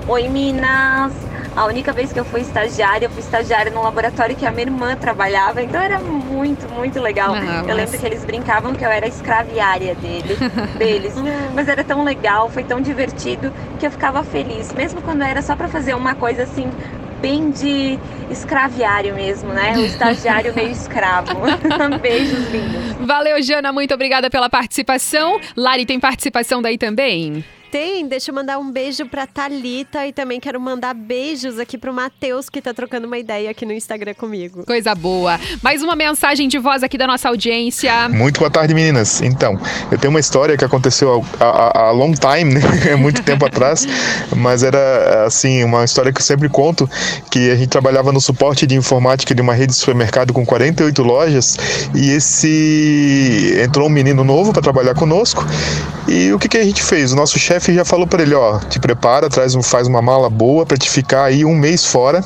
Oi, 0.08 0.28
Minas! 0.28 1.14
A 1.56 1.66
única 1.66 1.92
vez 1.92 2.14
que 2.14 2.20
eu 2.20 2.26
fui 2.26 2.42
estagiária, 2.42 3.06
eu 3.06 3.10
fui 3.10 3.20
estagiária 3.20 3.72
no 3.72 3.84
laboratório 3.84 4.36
que 4.36 4.46
a 4.46 4.52
minha 4.52 4.64
irmã 4.64 4.96
trabalhava, 4.96 5.62
então 5.62 5.82
era 5.82 6.00
muito, 6.00 6.68
muito 6.74 7.00
legal. 7.00 7.34
Ah, 7.34 7.66
eu 7.68 7.76
lembro 7.76 7.98
que 7.98 8.06
eles 8.06 8.24
brincavam 8.24 8.74
que 8.74 8.86
eu 8.86 8.90
era 8.90 9.08
escraviária 9.08 9.94
dele, 9.96 10.38
deles, 10.78 11.14
mas 11.54 11.68
era 11.68 11.84
tão 11.84 12.04
legal, 12.04 12.50
foi 12.50 12.64
tão 12.64 12.80
divertido 12.80 13.52
que 13.80 13.86
eu 13.86 13.92
ficava 13.92 14.24
feliz, 14.24 14.72
mesmo 14.74 15.02
quando 15.02 15.24
era 15.24 15.42
só 15.42 15.56
pra 15.56 15.68
fazer 15.68 15.96
uma 15.96 16.16
coisa 16.16 16.44
assim 16.44 16.72
bem 17.22 17.52
de 17.52 18.00
escraviário 18.30 19.14
mesmo, 19.14 19.50
né? 19.54 19.74
O 19.78 19.86
estagiário 19.86 20.54
meio 20.54 20.72
escravo. 20.72 21.40
Beijos 22.02 22.50
lindos. 22.50 23.08
Valeu, 23.08 23.42
Jana, 23.42 23.72
muito 23.72 23.94
obrigada 23.94 24.30
pela 24.30 24.50
participação. 24.50 25.40
Lari, 25.56 25.86
tem 25.86 26.00
participação 26.00 26.62
daí 26.62 26.78
também? 26.78 27.44
Tem, 27.72 28.08
deixa 28.08 28.32
eu 28.32 28.36
mandar 28.36 28.58
um 28.58 28.72
beijo 28.72 29.06
pra 29.06 29.28
Thalita 29.28 30.08
e 30.08 30.12
também 30.12 30.40
quero 30.40 30.60
mandar 30.60 30.96
beijos 30.96 31.60
aqui 31.60 31.78
pro 31.78 31.94
Matheus, 31.94 32.50
que 32.50 32.60
tá 32.60 32.74
trocando 32.74 33.06
uma 33.06 33.20
ideia 33.20 33.52
aqui 33.52 33.64
no 33.64 33.72
Instagram 33.72 34.16
comigo. 34.16 34.66
Coisa 34.66 34.96
boa. 34.96 35.40
Mais 35.62 35.84
uma 35.84 35.96
mensagem 35.96 36.48
de 36.48 36.58
voz 36.58 36.82
aqui 36.82 36.98
da 36.98 37.06
nossa 37.06 37.30
audiência. 37.30 38.10
Muito 38.10 38.40
boa 38.40 38.50
tarde, 38.50 38.74
meninas. 38.74 39.22
Então, 39.22 39.60
eu 39.92 40.00
tenho 40.00 40.10
uma 40.10 40.20
história 40.20 40.58
que 40.58 40.66
aconteceu 40.66 41.24
há 41.40 41.92
long 41.92 42.14
time, 42.14 42.56
né? 42.56 42.62
É 42.90 42.96
muito 42.96 43.22
tempo 43.22 43.46
atrás, 43.46 43.86
mas 44.36 44.64
era 44.64 45.26
assim, 45.26 45.64
uma 45.64 45.84
história 45.86 46.12
que 46.12 46.20
eu 46.20 46.26
sempre 46.26 46.50
conto, 46.50 46.90
que 47.30 47.52
a 47.52 47.56
gente 47.56 47.68
trabalhava 47.68 48.12
no 48.12 48.20
suporte 48.20 48.66
de 48.66 48.74
informática 48.74 49.36
de 49.36 49.42
uma 49.42 49.54
rede 49.54 49.74
de 49.74 49.78
supermercado 49.78 50.34
com 50.34 50.44
48 50.44 51.04
lojas, 51.04 51.58
e 51.94 52.10
esse 52.10 53.62
entrou 53.64 53.88
um 53.88 53.92
menino 53.92 54.24
novo 54.24 54.52
para 54.52 54.62
trabalhar 54.62 54.96
conosco. 54.96 55.46
E 56.08 56.34
o 56.34 56.40
que, 56.40 56.48
que 56.48 56.58
a 56.58 56.64
gente 56.64 56.82
fez? 56.82 57.12
O 57.12 57.16
nosso 57.16 57.38
chefe 57.38 57.59
já 57.68 57.86
falou 57.86 58.08
para 58.08 58.22
ele, 58.22 58.34
ó, 58.34 58.60
te 58.60 58.80
prepara, 58.80 59.30
traz 59.30 59.56
um, 59.56 59.62
faz 59.62 59.88
uma 59.88 60.02
mala 60.02 60.30
boa 60.30 60.66
para 60.66 60.78
te 60.78 60.90
ficar 60.90 61.26
aí 61.26 61.44
um 61.46 61.56
mês 61.56 61.86
fora, 61.86 62.24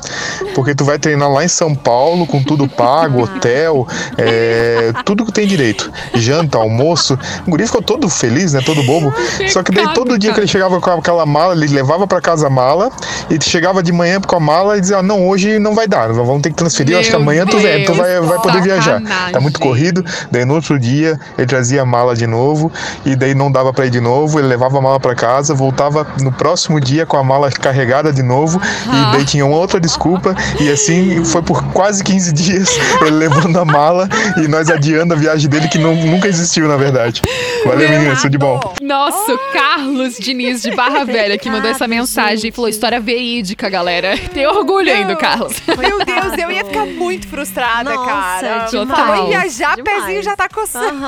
porque 0.54 0.74
tu 0.76 0.86
vai 0.86 1.00
treinar 1.00 1.32
lá 1.32 1.44
em 1.44 1.48
São 1.48 1.74
Paulo 1.76 2.26
com 2.26 2.44
tudo 2.44 2.68
pago, 2.68 3.24
hotel, 3.24 3.88
é, 4.18 4.92
tudo 5.06 5.26
que 5.26 5.32
tem 5.32 5.48
direito, 5.48 5.92
janta, 6.16 6.58
almoço. 6.58 7.18
O 7.46 7.52
guri 7.52 7.66
ficou 7.66 7.82
todo 7.82 8.10
feliz, 8.10 8.54
né, 8.54 8.62
todo 8.66 8.84
bobo. 8.84 9.14
Só 9.50 9.64
que 9.64 9.72
daí 9.72 9.94
todo 9.94 10.18
dia 10.18 10.34
que 10.34 10.40
ele 10.40 10.48
chegava 10.48 10.80
com 10.80 10.90
aquela 10.92 11.26
mala, 11.26 11.54
ele 11.54 11.68
levava 11.74 12.08
para 12.08 12.22
casa 12.22 12.48
a 12.48 12.50
mala 12.50 12.92
e 13.30 13.42
chegava 13.44 13.82
de 13.82 13.92
manhã 13.92 14.20
com 14.22 14.36
a 14.36 14.40
mala 14.40 14.78
e 14.78 14.82
dizia, 14.82 14.98
ah, 14.98 15.04
não, 15.04 15.28
hoje 15.28 15.60
não 15.60 15.74
vai 15.74 15.88
dar, 15.88 16.12
vamos 16.14 16.42
ter 16.42 16.50
que 16.50 16.56
transferir, 16.56 16.96
eu 16.96 17.00
acho 17.00 17.10
que 17.10 17.16
amanhã 17.16 17.46
tu 17.46 17.58
vem, 17.60 17.86
tu 17.86 17.94
Deus, 17.94 17.98
vai, 17.98 18.20
vai 18.22 18.40
poder 18.40 18.62
viajar. 18.62 19.02
Tá 19.32 19.40
muito 19.40 19.60
corrido. 19.60 20.04
Daí 20.32 20.46
no 20.46 20.56
outro 20.56 20.80
dia 20.80 21.20
ele 21.38 21.48
trazia 21.48 21.82
a 21.82 21.86
mala 21.86 22.16
de 22.16 22.28
novo 22.28 22.72
e 23.06 23.16
daí 23.16 23.34
não 23.34 23.52
dava 23.52 23.74
para 23.74 23.86
ir 23.86 23.90
de 23.90 24.00
novo, 24.00 24.40
ele 24.40 24.48
levava 24.48 24.78
a 24.78 24.82
mala 24.82 25.00
para 25.00 25.16
casa, 25.16 25.23
voltava 25.56 26.06
no 26.22 26.32
próximo 26.32 26.80
dia 26.80 27.06
com 27.06 27.16
a 27.18 27.24
mala 27.24 27.50
carregada 27.52 28.12
de 28.12 28.22
novo 28.24 28.60
e 28.86 29.12
daí 29.16 29.26
tinha 29.26 29.46
uma 29.46 29.58
outra 29.58 29.80
desculpa 29.80 30.36
e 30.60 30.70
assim 30.70 31.24
foi 31.24 31.42
por 31.42 31.64
quase 31.72 32.04
15 32.04 32.34
dias 32.34 32.70
ele 33.02 33.12
levando 33.12 33.58
a 33.58 33.66
mala 33.66 34.08
e 34.44 34.48
nós 34.48 34.70
adiando 34.70 35.14
a 35.14 35.18
viagem 35.18 35.50
dele 35.50 35.68
que 35.68 35.78
não- 35.78 35.96
nunca 35.96 36.28
existiu 36.28 36.68
na 36.68 36.76
verdade. 36.78 37.22
Valeu 37.66 37.90
meninas, 37.90 38.22
tudo 38.22 38.32
de 38.32 38.38
bom. 38.38 38.60
Nosso 38.82 39.38
Carlos 39.54 40.16
Diniz 40.18 40.62
de 40.62 40.72
Barra 40.76 41.04
Velha 41.06 41.38
que 41.38 41.50
mandou 41.50 41.70
essa 41.72 41.88
mensagem 41.88 42.50
e 42.50 42.52
falou 42.52 42.70
história 42.70 43.00
verídica, 43.00 43.70
galera. 43.70 44.18
Tem 44.34 44.46
orgulho 44.48 44.92
aí 44.92 45.06
do 45.06 45.16
Carlos. 45.16 45.54
Meu 45.78 46.04
Deus, 46.04 46.38
eu 46.38 46.52
ia 46.52 46.66
ficar 46.66 46.86
muito 46.86 47.28
frustrada, 47.28 47.94
cara. 47.98 48.66
demais. 48.70 49.00
Falou 49.00 49.26
em 49.26 49.30
viajar, 49.30 49.76
Demais. 49.76 50.04
pezinho 50.04 50.24
já 50.24 50.36
tá 50.36 50.48
coçando. 50.50 51.00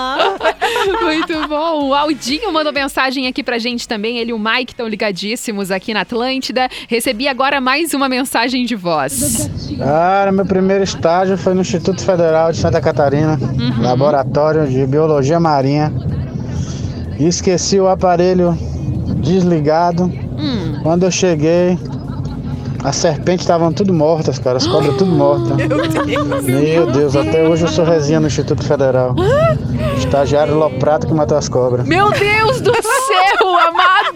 Muito 1.02 1.48
bom. 1.48 1.88
O 1.90 1.94
Aldinho 1.94 2.52
mandou 2.54 2.72
mensagem 2.72 3.28
aqui 3.28 3.44
pra 3.44 3.58
gente 3.58 3.88
também. 3.88 4.05
Ele 4.14 4.32
e 4.32 4.34
o 4.34 4.40
Mike 4.40 4.74
estão 4.74 4.88
ligadíssimos 4.88 5.72
aqui 5.72 5.94
na 5.94 6.02
Atlântida. 6.02 6.68
Recebi 6.88 7.28
agora 7.28 7.60
mais 7.60 7.94
uma 7.94 8.08
mensagem 8.08 8.66
de 8.66 8.76
voz. 8.76 9.50
Cara, 9.78 10.32
meu 10.32 10.46
primeiro 10.46 10.84
estágio 10.84 11.38
foi 11.38 11.54
no 11.54 11.62
Instituto 11.62 12.04
Federal 12.04 12.52
de 12.52 12.58
Santa 12.58 12.80
Catarina, 12.82 13.40
laboratório 13.80 14.68
de 14.68 14.86
biologia 14.86 15.40
marinha. 15.40 15.92
E 17.18 17.28
esqueci 17.28 17.80
o 17.80 17.88
aparelho 17.88 18.58
desligado. 19.22 20.12
Quando 20.84 21.04
eu 21.04 21.12
cheguei, 21.12 21.78
as 22.84 22.98
serpentes 22.98 23.42
estavam 23.42 23.74
tudo 23.74 23.92
mortas, 23.92 24.38
cara, 24.38 24.58
as 24.58 24.68
cobras 24.68 24.96
tudo 24.96 25.12
mortas. 25.12 25.58
Meu 26.46 26.92
Deus, 26.92 27.16
até 27.16 27.48
hoje 27.48 27.64
eu 27.64 27.68
sou 27.68 27.84
resinha 27.84 28.20
no 28.20 28.28
Instituto 28.28 28.64
Federal. 28.64 29.16
Estagiário 29.98 30.56
Loprato 30.56 31.08
que 31.08 31.14
matou 31.14 31.36
as 31.36 31.50
cobras. 31.50 31.88
Meu 31.88 32.12
Deus 32.12 32.62
do 32.62 32.74
céu, 32.74 33.45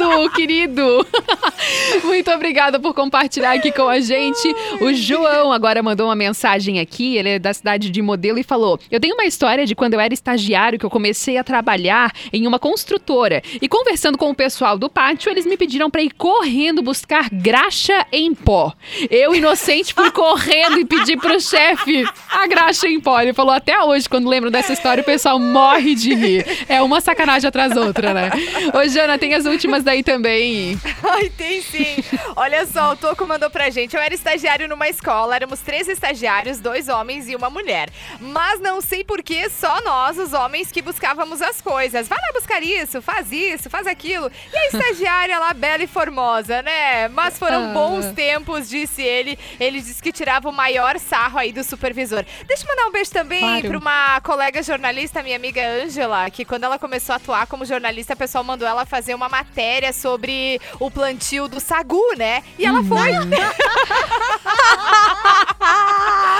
amado, 0.10 0.30
querido. 0.32 1.08
Muito 2.04 2.32
obrigada 2.32 2.80
por 2.80 2.94
compartilhar 2.94 3.54
aqui 3.54 3.72
com 3.72 3.88
a 3.88 4.00
gente. 4.00 4.56
O 4.82 4.94
João 4.94 5.52
agora 5.52 5.82
mandou 5.84 6.08
uma 6.08 6.16
mensagem 6.16 6.80
aqui, 6.80 7.18
ele 7.18 7.30
é 7.30 7.40
da 7.40 7.54
cidade 7.54 7.90
de 7.90 8.02
Modelo 8.02 8.40
e 8.40 8.44
falou: 8.44 8.80
Eu 8.90 9.00
tenho 9.00 9.16
uma 9.16 9.26
história 9.26 9.66
de 9.66 9.76
quando 9.76 9.94
eu 9.94 10.00
era 10.00 10.14
estagiário 10.14 10.80
que 10.80 10.86
eu 10.86 10.90
comecei 10.90 11.38
a 11.38 11.44
trabalhar 11.44 12.12
em 12.32 12.48
uma 12.48 12.60
construtora. 12.60 13.42
E 13.62 13.68
conversando 13.68 14.18
com 14.18 14.30
o 14.30 14.36
pessoal 14.36 14.78
do 14.78 14.90
pátio, 14.90 15.30
eles 15.30 15.46
me 15.46 15.58
pediram 15.58 15.90
para 15.90 16.02
ir 16.02 16.12
correndo 16.12 16.82
buscar 16.82 17.30
graxa 17.32 18.06
em 18.12 18.34
pó. 18.34 18.74
Eu, 19.10 19.36
inocente, 19.36 19.94
fui 19.94 20.12
correndo 20.12 20.80
e 20.80 20.86
pedi 20.86 21.18
pro 21.18 21.40
chefe 21.40 22.06
a 22.30 22.48
graxa 22.48 22.88
em 22.88 23.00
pó. 23.00 23.20
Ele 23.20 23.34
falou: 23.34 23.54
Até 23.54 23.82
hoje, 23.82 24.10
quando 24.10 24.30
lembro 24.30 24.50
dessa 24.50 24.74
história, 24.74 25.02
o 25.02 25.06
pessoal 25.06 25.40
morre 25.40 25.96
de 25.96 26.14
rir. 26.14 26.46
É 26.68 26.82
uma 26.82 27.02
sacanagem 27.02 27.48
atrás 27.48 27.74
da 27.74 27.82
outra, 27.82 28.14
né? 28.14 28.32
Ô, 28.74 28.88
Jana, 28.88 29.18
tem 29.18 29.34
as 29.34 29.46
últimas 29.46 29.84
daí 30.00 30.04
também. 30.04 30.80
Ai, 31.04 31.30
tem 31.30 31.62
sim. 31.62 32.04
Olha 32.36 32.66
só, 32.66 32.92
o 32.94 32.96
Toco 32.98 33.26
mandou 33.26 33.50
pra 33.50 33.70
gente. 33.70 33.96
Eu 33.96 34.02
era 34.02 34.14
estagiário 34.14 34.68
numa 34.68 34.88
escola, 34.88 35.36
éramos 35.36 35.60
três 35.60 35.88
estagiários, 35.88 36.60
dois 36.60 36.88
homens 36.88 37.28
e 37.30 37.36
uma 37.36 37.50
mulher. 37.50 37.90
Mas 38.20 38.60
não 38.60 38.82
sei 38.82 39.04
por 39.04 39.22
que 39.22 39.50
só 39.50 39.82
nós, 39.82 40.18
os 40.18 40.34
homens, 40.34 40.72
que 40.72 40.82
buscávamos 40.82 41.42
as 41.42 41.62
coisas. 41.62 42.08
Vai 42.08 42.18
lá 42.20 42.32
buscar 42.34 42.62
isso, 42.64 43.02
faz 43.02 43.32
isso, 43.32 43.70
faz 43.70 43.88
aquilo. 43.88 44.32
E 44.54 44.58
a 44.58 44.66
estagiária 44.68 45.38
lá, 45.40 45.54
bela 45.54 45.84
e 45.84 45.88
formosa, 45.88 46.62
né? 46.62 47.08
Mas 47.10 47.38
foram 47.38 47.70
Ah. 47.70 47.74
bons 47.74 48.06
tempos, 48.14 48.70
disse 48.70 49.02
ele. 49.02 49.38
Ele 49.60 49.82
disse 49.82 50.02
que 50.02 50.12
tirava 50.12 50.50
o 50.50 50.54
maior 50.54 50.98
sarro 51.00 51.38
aí 51.40 51.52
do 51.52 51.64
supervisor. 51.64 52.24
Deixa 52.48 52.64
eu 52.64 52.68
mandar 52.70 52.88
um 52.88 52.92
beijo 52.92 53.12
também 53.12 53.40
Claro. 53.40 53.68
pra 53.70 53.78
uma 53.78 54.22
colega 54.22 54.62
jornalista, 54.64 55.22
minha 55.24 55.36
amiga 55.36 55.62
Ângela, 55.84 56.30
que 56.30 56.46
quando 56.46 56.64
ela 56.64 56.78
começou 56.80 57.14
a 57.14 57.16
atuar 57.18 57.48
como 57.48 57.66
jornalista, 57.66 58.14
o 58.14 58.18
pessoal 58.18 58.44
mandou 58.44 58.68
ela 58.68 58.86
fazer 58.86 59.14
uma 59.14 59.30
matéria 59.30 59.89
sobre 59.92 60.60
o 60.80 60.90
plantio 60.90 61.48
do 61.48 61.60
sagu, 61.60 62.16
né? 62.18 62.44
E 62.58 62.66
ela 62.66 62.84
foi. 62.84 63.12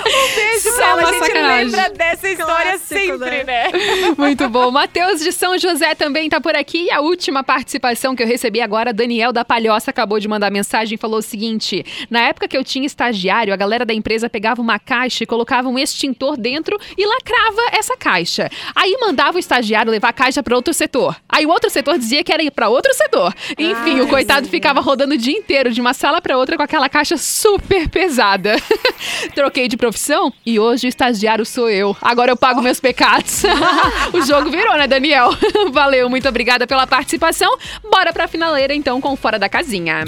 um 0.10 0.36
beijo 0.36 0.70
Só 0.72 0.78
pra 0.78 0.86
ela, 0.86 1.02
a 1.02 1.06
gente 1.12 1.26
sacanagem. 1.26 1.66
lembra 1.66 1.90
dessa 1.92 2.30
história 2.30 2.72
Clássico, 2.72 2.88
sempre, 2.88 3.44
né? 3.44 3.70
Muito 4.18 4.50
bom. 4.50 4.72
Matheus 4.72 5.20
de 5.22 5.32
São 5.32 5.58
José 5.58 5.96
também 5.96 6.30
tá 6.30 6.40
por 6.40 6.56
aqui. 6.56 6.86
E 6.86 6.92
a 6.92 7.02
última 7.02 7.44
participação 7.44 8.16
que 8.16 8.24
eu 8.24 8.28
recebi 8.28 8.62
agora, 8.62 8.94
Daniel 8.94 9.32
da 9.32 9.44
Palhoça 9.46 9.92
acabou 9.92 10.20
de 10.20 10.28
mandar 10.28 10.52
mensagem 10.52 10.96
e 10.96 10.98
falou 10.98 11.20
o 11.20 11.22
seguinte: 11.22 11.86
Na 12.10 12.22
época 12.22 12.48
que 12.48 12.58
eu 12.58 12.64
tinha 12.64 12.86
estagiário, 12.86 13.54
a 13.54 13.58
galera 13.58 13.86
da 13.86 13.94
empresa 13.94 14.30
pegava 14.30 14.62
uma 14.62 14.80
caixa 14.80 15.24
e 15.24 15.28
colocava 15.28 15.68
um 15.68 15.78
extintor 15.78 16.38
dentro 16.38 16.80
e 16.98 17.06
lacrava 17.06 17.62
essa 17.72 17.96
caixa. 17.98 18.50
Aí 18.76 18.98
mandava 19.00 19.38
o 19.38 19.40
estagiário 19.40 19.92
levar 19.92 20.10
a 20.10 20.14
caixa 20.14 20.42
para 20.42 20.56
outro 20.56 20.74
setor. 20.74 21.16
Aí 21.28 21.46
o 21.46 21.50
outro 21.50 21.70
setor 21.70 21.98
dizia 21.98 22.24
que 22.24 22.32
era 22.32 22.44
ir 22.44 22.52
para 22.52 22.70
outro 22.70 22.94
setor. 22.94 23.34
Enfim, 23.58 24.02
o 24.02 24.08
coitado 24.08 24.48
ficava 24.48 24.82
rodando 24.82 25.14
o 25.14 25.18
dia 25.18 25.38
inteiro 25.38 25.72
de 25.72 25.82
uma 25.82 25.94
sala 25.94 26.22
para 26.22 26.38
outra 26.38 26.58
com 26.58 26.64
aquela 26.64 26.90
caixa 26.90 27.18
super 27.18 27.88
pesada. 27.90 28.56
Troquei 29.34 29.68
de 29.68 29.78
profissão 29.78 30.34
e 30.46 30.60
hoje 30.60 30.88
o 30.88 30.90
estagiário 30.90 31.46
sou 31.46 31.70
eu. 31.70 31.96
Agora 32.02 32.32
eu 32.32 32.38
pago 32.38 32.62
meus 32.62 32.80
pecados. 32.80 33.44
o 34.14 34.22
jogo 34.22 34.50
virou, 34.50 34.76
né, 34.76 34.88
Daniel? 34.88 35.30
Valeu, 35.72 36.10
muito 36.10 36.28
obrigada 36.28 36.68
pela 36.68 36.88
participação. 36.88 37.58
Bora 37.90 38.14
pra 38.14 38.28
finaleira 38.28 38.74
então 38.74 39.00
com 39.02 39.16
Fora 39.16 39.40
da 39.40 39.50
Casinha. 39.50 40.04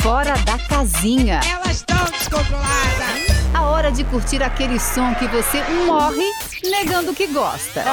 Fora 0.00 0.34
da 0.46 0.56
casinha. 0.58 1.40
Elas 1.46 1.76
estão 1.76 2.02
descontroladas. 2.06 3.50
A 3.52 3.62
Hora 3.62 3.92
de 3.92 4.02
curtir 4.04 4.42
aquele 4.42 4.80
som 4.80 5.14
que 5.14 5.26
você 5.26 5.62
morre 5.86 6.24
negando 6.64 7.14
que 7.14 7.26
gosta. 7.26 7.84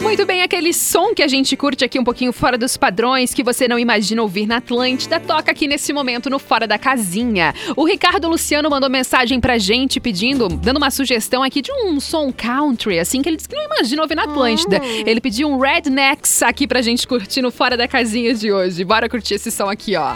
Muito 0.00 0.24
bem, 0.24 0.42
aquele 0.42 0.72
som 0.72 1.12
que 1.12 1.22
a 1.22 1.28
gente 1.28 1.56
curte 1.56 1.84
aqui 1.84 1.98
um 1.98 2.04
pouquinho 2.04 2.32
fora 2.32 2.56
dos 2.56 2.76
padrões, 2.76 3.34
que 3.34 3.42
você 3.42 3.66
não 3.66 3.78
imagina 3.78 4.22
ouvir 4.22 4.46
na 4.46 4.58
Atlântida, 4.58 5.18
toca 5.18 5.50
aqui 5.50 5.66
nesse 5.66 5.92
momento 5.92 6.30
no 6.30 6.38
Fora 6.38 6.66
da 6.66 6.78
Casinha. 6.78 7.52
O 7.76 7.84
Ricardo 7.84 8.28
Luciano 8.28 8.70
mandou 8.70 8.88
mensagem 8.88 9.40
pra 9.40 9.58
gente 9.58 9.98
pedindo, 9.98 10.48
dando 10.48 10.76
uma 10.76 10.90
sugestão 10.90 11.42
aqui 11.42 11.60
de 11.60 11.72
um 11.72 11.98
som 11.98 12.32
country, 12.32 13.00
assim, 13.00 13.20
que 13.20 13.28
ele 13.28 13.36
disse 13.36 13.48
que 13.48 13.56
não 13.56 13.64
imagina 13.64 14.02
ouvir 14.02 14.14
na 14.14 14.24
Atlântida. 14.24 14.80
Ele 14.82 15.20
pediu 15.20 15.48
um 15.48 15.58
Rednecks 15.58 16.42
aqui 16.42 16.66
pra 16.66 16.80
gente 16.80 17.06
curtir 17.06 17.42
no 17.42 17.50
Fora 17.50 17.76
da 17.76 17.88
Casinha 17.88 18.32
de 18.34 18.52
hoje. 18.52 18.84
Bora 18.84 19.08
curtir 19.08 19.34
esse 19.34 19.50
som 19.50 19.68
aqui, 19.68 19.96
ó. 19.96 20.14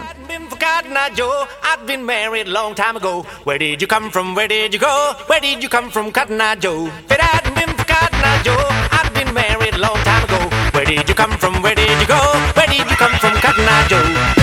I've 8.93 9.02
married 9.33 9.77
long 9.79 9.97
time 10.05 10.25
ago. 10.25 10.49
Where 10.73 10.85
did 10.85 11.09
you 11.09 11.15
come 11.15 11.33
from? 11.39 11.63
Where 11.63 11.75
did 11.75 11.89
you 12.01 12.07
go? 12.07 12.21
Where 12.55 12.67
did 12.67 12.89
you 12.91 12.97
come 12.97 13.13
from, 13.19 13.35
Cotton 13.41 13.65
Eye 13.65 13.87
Joe? 13.89 14.42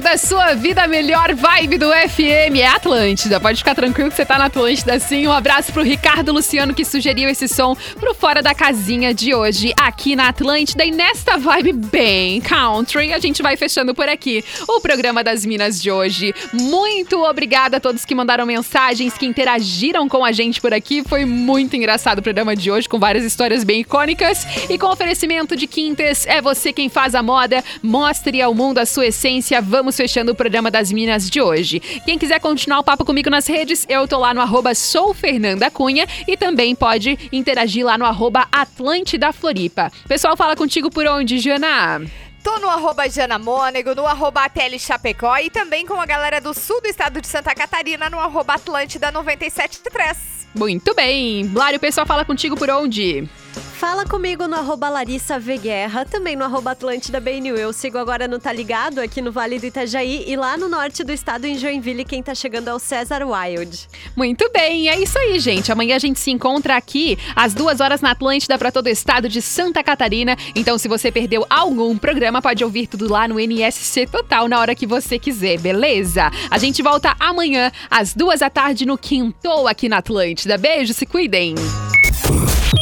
Da 0.00 0.16
sua 0.16 0.54
vida, 0.54 0.84
a 0.84 0.88
melhor 0.88 1.34
vibe 1.34 1.76
do 1.76 1.90
FM. 1.90 2.56
É 2.56 2.66
Atlântida, 2.66 3.40
pode 3.40 3.58
ficar 3.58 3.74
tranquilo 3.74 4.10
que 4.10 4.16
você 4.16 4.24
tá 4.24 4.38
na 4.38 4.46
Atlântida 4.46 4.98
sim. 4.98 5.26
Um 5.26 5.32
abraço 5.32 5.72
pro 5.72 5.82
Ricardo 5.82 6.32
Luciano 6.32 6.72
que 6.72 6.84
sugeriu 6.84 7.28
esse 7.28 7.48
som 7.48 7.76
pro 7.98 8.14
Fora 8.14 8.40
da 8.40 8.54
Casinha 8.54 9.12
de 9.12 9.34
hoje 9.34 9.72
aqui 9.76 10.14
na 10.14 10.28
Atlântida. 10.28 10.84
E 10.84 10.90
nesta 10.90 11.36
vibe 11.36 11.72
bem 11.72 12.40
country, 12.40 13.12
a 13.12 13.18
gente 13.18 13.42
vai 13.42 13.56
fechando 13.56 13.94
por 13.94 14.08
aqui 14.08 14.44
o 14.68 14.80
programa 14.80 15.24
das 15.24 15.44
Minas 15.44 15.82
de 15.82 15.90
hoje. 15.90 16.34
Muito 16.52 17.22
obrigada 17.24 17.78
a 17.78 17.80
todos 17.80 18.04
que 18.04 18.14
mandaram 18.14 18.46
mensagens, 18.46 19.18
que 19.18 19.26
interagiram 19.26 20.08
com 20.08 20.24
a 20.24 20.32
gente 20.32 20.60
por 20.60 20.72
aqui. 20.72 21.02
Foi 21.06 21.24
muito 21.24 21.76
engraçado 21.76 22.20
o 22.20 22.22
programa 22.22 22.54
de 22.54 22.70
hoje, 22.70 22.88
com 22.88 22.98
várias 22.98 23.24
histórias 23.24 23.64
bem 23.64 23.80
icônicas. 23.80 24.46
E 24.70 24.78
com 24.78 24.86
oferecimento 24.86 25.56
de 25.56 25.66
Quintes, 25.66 26.26
é 26.26 26.40
você 26.40 26.72
quem 26.72 26.88
faz 26.88 27.14
a 27.14 27.22
moda. 27.22 27.64
Mostre 27.82 28.40
ao 28.40 28.54
mundo 28.54 28.78
a 28.78 28.86
sua 28.86 29.06
essência. 29.06 29.60
Vamos 29.60 29.81
fechando 29.90 30.32
o 30.32 30.34
programa 30.34 30.70
das 30.70 30.92
Minas 30.92 31.28
de 31.28 31.40
hoje. 31.40 31.80
Quem 32.04 32.18
quiser 32.18 32.38
continuar 32.38 32.78
o 32.78 32.84
papo 32.84 33.04
comigo 33.04 33.30
nas 33.30 33.46
redes, 33.46 33.86
eu 33.88 34.06
tô 34.06 34.18
lá 34.18 34.32
no 34.32 34.40
arroba 34.40 34.74
sou 34.74 35.14
Fernanda 35.14 35.70
Cunha 35.70 36.06
e 36.28 36.36
também 36.36 36.74
pode 36.74 37.18
interagir 37.32 37.84
lá 37.84 37.96
no 37.96 38.04
arroba 38.04 38.46
Atlântida 38.52 39.32
Floripa. 39.32 39.90
Pessoal, 40.06 40.36
fala 40.36 40.54
contigo 40.54 40.90
por 40.90 41.06
onde, 41.06 41.38
Jana? 41.38 42.02
Tô 42.42 42.58
no 42.58 42.68
arroba 42.68 43.08
Jana 43.08 43.38
Mônego, 43.38 43.94
no 43.94 44.06
arroba 44.06 44.44
Ateli 44.44 44.78
Chapecó 44.78 45.36
e 45.38 45.48
também 45.48 45.86
com 45.86 46.00
a 46.00 46.04
galera 46.04 46.40
do 46.40 46.52
sul 46.52 46.80
do 46.80 46.88
estado 46.88 47.20
de 47.20 47.26
Santa 47.26 47.54
Catarina 47.54 48.10
no 48.10 48.18
arroba 48.18 48.54
Atlântida 48.54 49.10
973. 49.10 50.48
Muito 50.54 50.94
bem. 50.94 51.50
Lário, 51.54 51.78
o 51.78 51.80
pessoal 51.80 52.06
fala 52.06 52.24
contigo 52.24 52.56
por 52.56 52.68
onde? 52.68 53.28
Fala 53.54 54.06
comigo 54.06 54.46
no 54.46 54.54
arroba 54.54 54.88
Larissa 54.88 55.40
V 55.40 55.58
Guerra, 55.58 56.04
também 56.04 56.36
no 56.36 56.44
arroba 56.44 56.70
Atlântida 56.70 57.18
BNU. 57.20 57.56
Eu 57.56 57.72
sigo 57.72 57.98
agora 57.98 58.28
no 58.28 58.38
Tá 58.38 58.52
Ligado, 58.52 59.00
aqui 59.00 59.20
no 59.20 59.32
Vale 59.32 59.58
do 59.58 59.66
Itajaí 59.66 60.24
e 60.26 60.36
lá 60.36 60.56
no 60.56 60.68
norte 60.68 61.02
do 61.02 61.10
estado, 61.10 61.46
em 61.46 61.58
Joinville, 61.58 62.04
quem 62.04 62.22
tá 62.22 62.34
chegando 62.34 62.68
é 62.68 62.74
o 62.74 62.78
César 62.78 63.22
Wild. 63.24 63.88
Muito 64.16 64.48
bem, 64.52 64.88
é 64.88 64.98
isso 64.98 65.18
aí, 65.18 65.38
gente. 65.40 65.72
Amanhã 65.72 65.96
a 65.96 65.98
gente 65.98 66.20
se 66.20 66.30
encontra 66.30 66.76
aqui 66.76 67.18
às 67.34 67.54
duas 67.54 67.80
horas 67.80 68.00
na 68.00 68.12
Atlântida 68.12 68.56
para 68.56 68.70
todo 68.70 68.86
o 68.86 68.90
estado 68.90 69.28
de 69.28 69.42
Santa 69.42 69.82
Catarina. 69.82 70.36
Então, 70.54 70.78
se 70.78 70.86
você 70.86 71.10
perdeu 71.10 71.44
algum 71.50 71.98
programa, 71.98 72.40
pode 72.40 72.62
ouvir 72.62 72.86
tudo 72.86 73.10
lá 73.10 73.26
no 73.26 73.40
NSC 73.40 74.06
Total 74.06 74.46
na 74.48 74.60
hora 74.60 74.74
que 74.74 74.86
você 74.86 75.18
quiser, 75.18 75.58
beleza? 75.58 76.30
A 76.50 76.58
gente 76.58 76.82
volta 76.82 77.16
amanhã 77.18 77.72
às 77.90 78.14
duas 78.14 78.40
da 78.40 78.48
tarde 78.48 78.86
no 78.86 78.96
Quintou 78.96 79.66
aqui 79.66 79.88
na 79.88 79.98
Atlântida. 79.98 80.56
Beijo, 80.56 80.94
se 80.94 81.04
cuidem. 81.04 81.54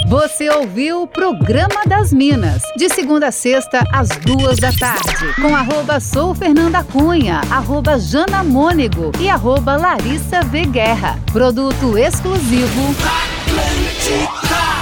Você 0.07 0.51
ouviu 0.51 1.03
o 1.03 1.07
Programa 1.07 1.83
das 1.87 2.13
Minas, 2.13 2.63
de 2.77 2.89
segunda 2.89 3.29
a 3.29 3.33
sexta, 3.33 3.83
às 3.93 4.09
duas 4.09 4.59
da 4.59 4.73
tarde, 4.73 5.35
com 5.41 5.55
arroba 5.55 6.01
sou 6.01 6.35
Fernanda 6.35 6.83
Cunha, 6.83 7.41
arroba 7.51 7.99
Jana 7.99 8.43
Mônego 8.43 9.13
e 9.21 9.29
arroba 9.29 9.77
Larissa 9.77 10.43
V 10.43 10.67
Guerra. 10.67 11.19
Produto 11.33 11.97
exclusivo. 11.97 12.95
Atlântida. 13.01 14.80